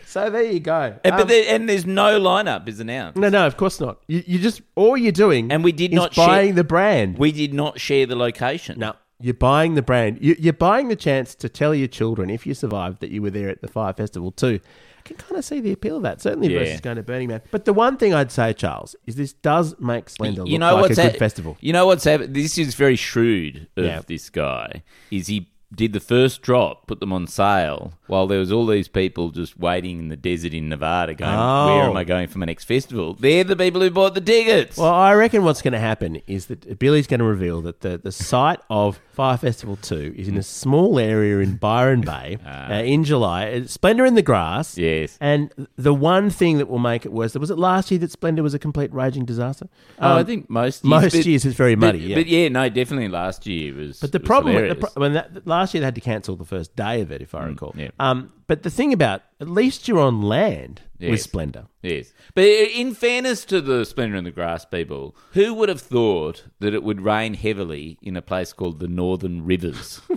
so 0.05 0.29
there 0.31 0.43
you 0.51 0.59
go. 0.59 0.95
And, 1.03 1.13
but 1.13 1.21
Um, 1.21 1.27
there, 1.27 1.55
and 1.55 1.69
there's 1.69 1.85
no 1.85 2.19
lineup 2.19 2.67
is 2.67 2.79
announced. 2.79 3.17
no, 3.17 3.29
no, 3.29 3.45
of 3.45 3.55
course 3.57 3.79
not. 3.79 3.99
You, 4.07 4.23
you 4.25 4.39
just 4.39 4.61
all 4.75 4.97
you're 4.97 5.11
doing, 5.11 5.51
And 5.51 5.63
we 5.63 5.71
did 5.71 5.91
is 5.91 5.95
not 5.95 6.15
share- 6.15 6.27
buying 6.27 6.55
the 6.55 6.63
brand. 6.63 7.17
We 7.19 7.31
did 7.31 7.53
not 7.53 7.79
share 7.79 8.07
the 8.07 8.15
location. 8.15 8.79
No, 8.79 8.95
you're 9.21 9.33
buying 9.33 9.75
the 9.75 9.81
brand. 9.81 10.17
You, 10.21 10.35
you're 10.39 10.53
buying 10.53 10.87
the 10.87 10.95
chance 10.95 11.35
to 11.35 11.49
tell 11.49 11.75
your 11.75 11.87
children, 11.87 12.29
if 12.29 12.45
you 12.47 12.53
survived, 12.53 12.99
that 13.01 13.09
you 13.11 13.21
were 13.21 13.29
there 13.29 13.49
at 13.49 13.61
the 13.61 13.67
Fire 13.67 13.93
Festival 13.93 14.31
too. 14.31 14.59
I 14.97 15.01
can 15.03 15.17
kind 15.17 15.37
of 15.37 15.45
see 15.45 15.59
the 15.59 15.71
appeal 15.71 15.97
of 15.97 16.03
that, 16.03 16.21
certainly 16.21 16.53
Yeah. 16.53 16.59
versus 16.59 16.81
going 16.81 16.97
to 16.97 17.03
Burning 17.03 17.29
Man. 17.29 17.41
But 17.51 17.65
the 17.65 17.73
one 17.73 17.97
thing 17.97 18.13
I'd 18.13 18.31
say, 18.31 18.53
Charles, 18.53 18.95
is 19.07 19.15
this 19.15 19.33
does 19.33 19.75
make 19.79 20.09
Splendour 20.09 20.45
you 20.45 20.53
look 20.53 20.59
know 20.59 20.73
like 20.75 20.81
what's 20.83 20.97
a 20.97 21.03
good 21.03 21.11
hap- 21.13 21.19
festival. 21.19 21.57
You 21.61 21.73
know 21.73 21.85
what's 21.87 22.03
happened? 22.03 22.33
This 22.35 22.57
is 22.57 22.75
very 22.75 22.95
shrewd 22.95 23.67
of 23.75 23.85
Yeah. 23.85 24.01
this 24.07 24.29
guy. 24.29 24.83
Is 25.11 25.27
he 25.27 25.49
did 25.73 25.93
the 25.93 25.99
first 25.99 26.41
drop, 26.41 26.87
put 26.87 26.99
them 26.99 27.13
on 27.13 27.27
sale, 27.27 27.93
while 28.07 28.25
there 28.25 28.39
was 28.39 28.51
all 28.51 28.65
these 28.65 28.87
people 28.87 29.29
just 29.29 29.57
waiting 29.59 29.99
in 29.99 30.09
the 30.09 30.15
desert 30.17 30.53
in 30.53 30.67
Nevada, 30.67 31.13
going, 31.13 31.31
Oh. 31.31 31.75
"Where 31.77 31.83
am 31.91 31.95
I 31.97 32.03
going 32.03 32.27
for 32.27 32.39
my 32.39 32.47
next 32.47 32.63
festival?" 32.65 33.13
They're 33.13 33.43
the 33.43 33.55
people 33.55 33.79
who 33.81 33.91
bought 33.91 34.15
the 34.15 34.21
tickets. 34.21 34.77
Well, 34.77 34.91
I 34.93 35.13
reckon 35.13 35.43
what's 35.43 35.61
going 35.61 35.73
to 35.73 35.79
happen 35.79 36.21
is 36.25 36.47
that 36.47 36.79
Billy's 36.79 37.05
going 37.07 37.19
to 37.19 37.25
reveal 37.25 37.61
that 37.61 37.81
the, 37.81 37.99
the 37.99 38.11
site 38.11 38.59
of 38.69 38.99
Fire 39.11 39.37
Festival 39.37 39.75
2 39.81 40.15
is 40.17 40.27
in 40.27 40.37
a 40.37 40.43
small 40.43 40.97
area 40.97 41.37
in 41.39 41.55
Byron 41.57 42.01
Bay 42.01 42.37
uh, 42.45 42.73
in 42.73 43.03
July. 43.03 43.43
It's 43.45 43.73
Splendour 43.73 44.05
in 44.07 44.15
the 44.15 44.21
Grass. 44.23 44.77
Yes. 44.77 45.17
And 45.21 45.51
the 45.77 45.93
one 45.93 46.29
thing 46.31 46.57
that 46.57 46.67
will 46.67 46.79
make 46.79 47.05
it 47.05 47.11
worse, 47.11 47.35
was 47.35 47.51
it 47.51 47.59
last 47.59 47.91
year 47.91 47.99
that 47.99 48.11
Splendour 48.11 48.41
was 48.43 48.53
a 48.53 48.59
complete 48.59 48.91
raging 48.93 49.25
disaster? 49.25 49.67
oh, 49.99 50.15
I 50.15 50.19
Um, 50.21 50.25
think 50.25 50.49
most 50.49 50.83
most 50.83 51.13
but- 51.15 51.25
years 51.25 51.45
it's 51.45 51.55
very 51.55 51.75
but- 51.75 51.87
muddy, 51.87 51.99
yeah. 51.99 52.15
But 52.15 52.27
yeah, 52.27 52.47
no, 52.49 52.69
definitely 52.69 53.09
last 53.09 53.45
year 53.45 53.75
was. 53.75 53.99
But 53.99 54.11
the 54.13 54.19
was 54.19 54.25
problem, 54.25 54.55
the 54.55 54.61
hilarious. 54.61 54.79
pro- 54.93 55.01
when 55.01 55.13
that 55.13 55.45
last 55.59 55.73
year 55.73 55.81
they 55.81 55.85
had 55.85 55.95
to 55.95 56.01
cancel 56.01 56.35
the 56.35 56.45
first 56.45 56.75
day 56.75 57.01
of 57.01 57.11
it, 57.11 57.21
if 57.21 57.35
I 57.35 57.45
recall. 57.45 57.73
yeah. 57.77 57.89
Um, 57.99 58.31
but 58.47 58.63
the 58.63 58.69
thing 58.69 58.93
about 58.93 59.21
at 59.39 59.47
least 59.49 59.87
you're 59.87 59.99
on 59.99 60.21
land 60.21 60.81
with 60.99 61.09
Yes. 61.11 61.23
Splendour. 61.23 61.67
Yes. 61.83 62.11
But 62.33 62.43
in 62.45 62.93
fairness 62.93 63.45
to 63.45 63.61
the 63.61 63.85
Splendour 63.85 64.17
in 64.17 64.23
the 64.23 64.31
Grass 64.31 64.65
people, 64.65 65.15
who 65.33 65.53
would 65.53 65.69
have 65.69 65.81
thought 65.81 66.45
that 66.59 66.73
it 66.73 66.83
would 66.83 67.01
rain 67.01 67.33
heavily 67.35 67.97
in 68.01 68.17
a 68.17 68.21
place 68.21 68.51
called 68.53 68.79
the 68.79 68.87
Northern 68.87 69.45
Rivers? 69.45 70.01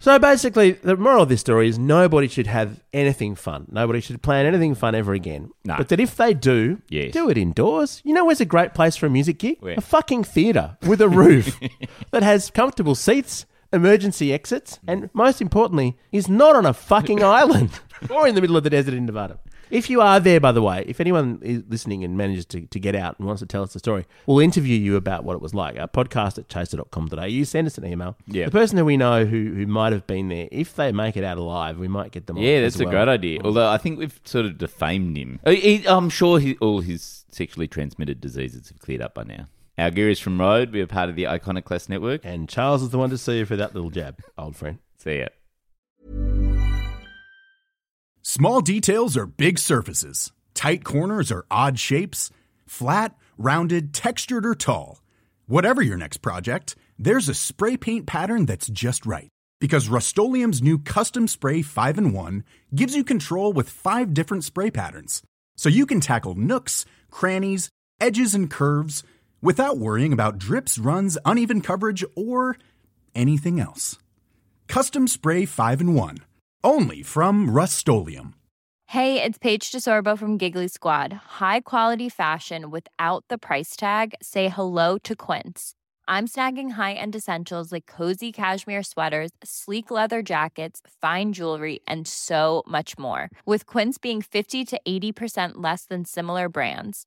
So 0.00 0.18
basically, 0.18 0.72
the 0.72 0.96
moral 0.98 1.22
of 1.22 1.30
this 1.30 1.40
story 1.40 1.66
is 1.66 1.78
nobody 1.78 2.28
should 2.28 2.46
have 2.46 2.82
anything 2.92 3.34
fun. 3.34 3.66
Nobody 3.70 4.02
should 4.02 4.20
plan 4.20 4.44
anything 4.44 4.74
fun 4.74 4.94
ever 4.94 5.14
again. 5.14 5.50
No. 5.64 5.76
But 5.78 5.88
that 5.88 5.98
if 6.00 6.14
they 6.16 6.34
do, 6.34 6.82
Yes. 6.90 7.12
do 7.14 7.30
it 7.30 7.38
indoors. 7.38 8.02
You 8.04 8.12
know 8.12 8.26
where's 8.26 8.40
a 8.42 8.44
great 8.44 8.74
place 8.74 8.96
for 8.96 9.06
a 9.06 9.10
music 9.10 9.38
gig? 9.38 9.56
Where? 9.60 9.76
A 9.78 9.80
fucking 9.80 10.24
theatre 10.24 10.76
with 10.86 11.00
a 11.00 11.08
roof 11.08 11.58
that 12.10 12.22
has 12.22 12.50
comfortable 12.50 12.94
seats, 12.94 13.46
emergency 13.74 14.32
exits, 14.32 14.78
and 14.86 15.10
most 15.12 15.40
importantly, 15.42 15.96
is 16.12 16.28
not 16.28 16.56
on 16.56 16.64
a 16.66 16.72
fucking 16.72 17.22
island 17.42 17.70
or 18.10 18.26
in 18.28 18.34
the 18.34 18.40
middle 18.40 18.56
of 18.56 18.64
the 18.64 18.70
desert 18.70 18.94
in 18.94 19.06
Nevada. 19.06 19.38
If 19.70 19.88
you 19.90 20.02
are 20.02 20.20
there, 20.20 20.38
by 20.40 20.52
the 20.52 20.62
way, 20.62 20.84
if 20.86 21.00
anyone 21.00 21.40
is 21.42 21.62
listening 21.68 22.04
and 22.04 22.16
manages 22.16 22.44
to, 22.46 22.60
to 22.66 22.78
get 22.78 22.94
out 22.94 23.18
and 23.18 23.26
wants 23.26 23.40
to 23.40 23.46
tell 23.46 23.62
us 23.62 23.72
the 23.72 23.78
story, 23.78 24.04
we'll 24.26 24.38
interview 24.38 24.76
you 24.78 24.94
about 24.94 25.24
what 25.24 25.34
it 25.34 25.40
was 25.40 25.54
like. 25.54 25.78
Our 25.80 25.88
podcast 25.88 26.38
at 26.38 26.48
chaser.com.au. 26.48 27.24
You 27.24 27.44
send 27.44 27.66
us 27.66 27.76
an 27.78 27.86
email. 27.86 28.14
Yeah. 28.28 28.44
The 28.44 28.50
person 28.52 28.76
who 28.78 28.84
we 28.84 28.96
know 28.98 29.24
who, 29.24 29.52
who 29.54 29.66
might 29.66 29.92
have 29.92 30.06
been 30.06 30.28
there, 30.28 30.48
if 30.52 30.76
they 30.76 30.92
make 30.92 31.16
it 31.16 31.24
out 31.24 31.38
alive, 31.38 31.78
we 31.78 31.88
might 31.88 32.12
get 32.12 32.26
them 32.26 32.36
on. 32.36 32.42
yeah, 32.44 32.56
as 32.58 32.74
that's 32.74 32.82
a 32.82 32.84
well. 32.84 32.92
great 32.92 33.08
idea. 33.08 33.40
Although 33.42 33.68
I 33.68 33.78
think 33.78 33.98
we've 33.98 34.20
sort 34.24 34.44
of 34.44 34.58
defamed 34.58 35.16
him. 35.16 35.40
Uh, 35.44 35.50
he- 35.52 35.88
I'm 35.88 36.10
sure 36.10 36.38
he, 36.38 36.56
all 36.58 36.80
his 36.80 37.24
sexually 37.32 37.66
transmitted 37.66 38.20
diseases 38.20 38.68
have 38.68 38.78
cleared 38.78 39.00
up 39.00 39.14
by 39.14 39.24
now. 39.24 39.48
Our 39.76 39.90
Gurus 39.90 40.20
from 40.20 40.40
Road, 40.40 40.70
we 40.70 40.80
are 40.82 40.86
part 40.86 41.10
of 41.10 41.16
the 41.16 41.26
Iconoclast 41.26 41.88
Network. 41.88 42.20
And 42.24 42.48
Charles 42.48 42.80
is 42.82 42.90
the 42.90 42.98
one 42.98 43.10
to 43.10 43.18
see 43.18 43.38
you 43.38 43.44
for 43.44 43.56
that 43.56 43.74
little 43.74 43.90
jab, 43.90 44.20
old 44.38 44.54
friend. 44.54 44.78
See 44.98 45.18
ya. 45.18 45.26
Small 48.22 48.60
details 48.60 49.16
are 49.16 49.26
big 49.26 49.58
surfaces. 49.58 50.32
Tight 50.54 50.84
corners 50.84 51.32
are 51.32 51.44
odd 51.50 51.80
shapes. 51.80 52.30
Flat, 52.66 53.16
rounded, 53.36 53.92
textured, 53.92 54.46
or 54.46 54.54
tall. 54.54 55.02
Whatever 55.46 55.82
your 55.82 55.96
next 55.96 56.18
project, 56.18 56.76
there's 56.96 57.28
a 57.28 57.34
spray 57.34 57.76
paint 57.76 58.06
pattern 58.06 58.46
that's 58.46 58.68
just 58.68 59.04
right. 59.04 59.28
Because 59.60 59.88
Rust-Oleum 59.88 60.52
Custom 60.84 61.26
Spray 61.26 61.62
5 61.62 61.98
in 61.98 62.12
1 62.12 62.44
gives 62.74 62.94
you 62.94 63.02
control 63.02 63.52
with 63.52 63.68
five 63.68 64.14
different 64.14 64.44
spray 64.44 64.70
patterns. 64.70 65.22
So 65.56 65.68
you 65.68 65.84
can 65.84 66.00
tackle 66.00 66.34
nooks, 66.36 66.84
crannies, 67.10 67.70
edges, 68.00 68.34
and 68.34 68.50
curves 68.50 69.02
without 69.44 69.78
worrying 69.78 70.12
about 70.12 70.38
drips, 70.38 70.78
runs, 70.78 71.18
uneven 71.24 71.60
coverage, 71.60 72.02
or 72.16 72.56
anything 73.14 73.60
else. 73.60 73.98
Custom 74.66 75.06
Spray 75.06 75.44
5 75.44 75.80
in 75.82 75.94
1. 75.94 76.18
Only 76.64 77.02
from 77.02 77.50
Rust 77.50 77.86
Hey, 78.86 79.22
it's 79.22 79.38
Paige 79.38 79.70
DeSorbo 79.70 80.16
from 80.16 80.38
Giggly 80.38 80.68
Squad. 80.68 81.12
High 81.12 81.60
quality 81.60 82.08
fashion 82.08 82.70
without 82.70 83.24
the 83.28 83.38
price 83.38 83.76
tag. 83.76 84.14
Say 84.22 84.48
hello 84.48 84.98
to 84.98 85.14
Quince. 85.14 85.74
I'm 86.06 86.26
snagging 86.26 86.72
high-end 86.72 87.16
essentials 87.16 87.72
like 87.72 87.86
cozy 87.86 88.30
cashmere 88.30 88.82
sweaters, 88.82 89.30
sleek 89.42 89.90
leather 89.90 90.22
jackets, 90.22 90.80
fine 91.00 91.32
jewelry, 91.32 91.80
and 91.88 92.06
so 92.06 92.62
much 92.66 92.98
more. 92.98 93.30
With 93.46 93.66
Quince 93.66 93.98
being 93.98 94.22
50 94.22 94.64
to 94.64 94.80
80% 94.86 95.52
less 95.56 95.86
than 95.86 96.04
similar 96.04 96.48
brands. 96.48 97.06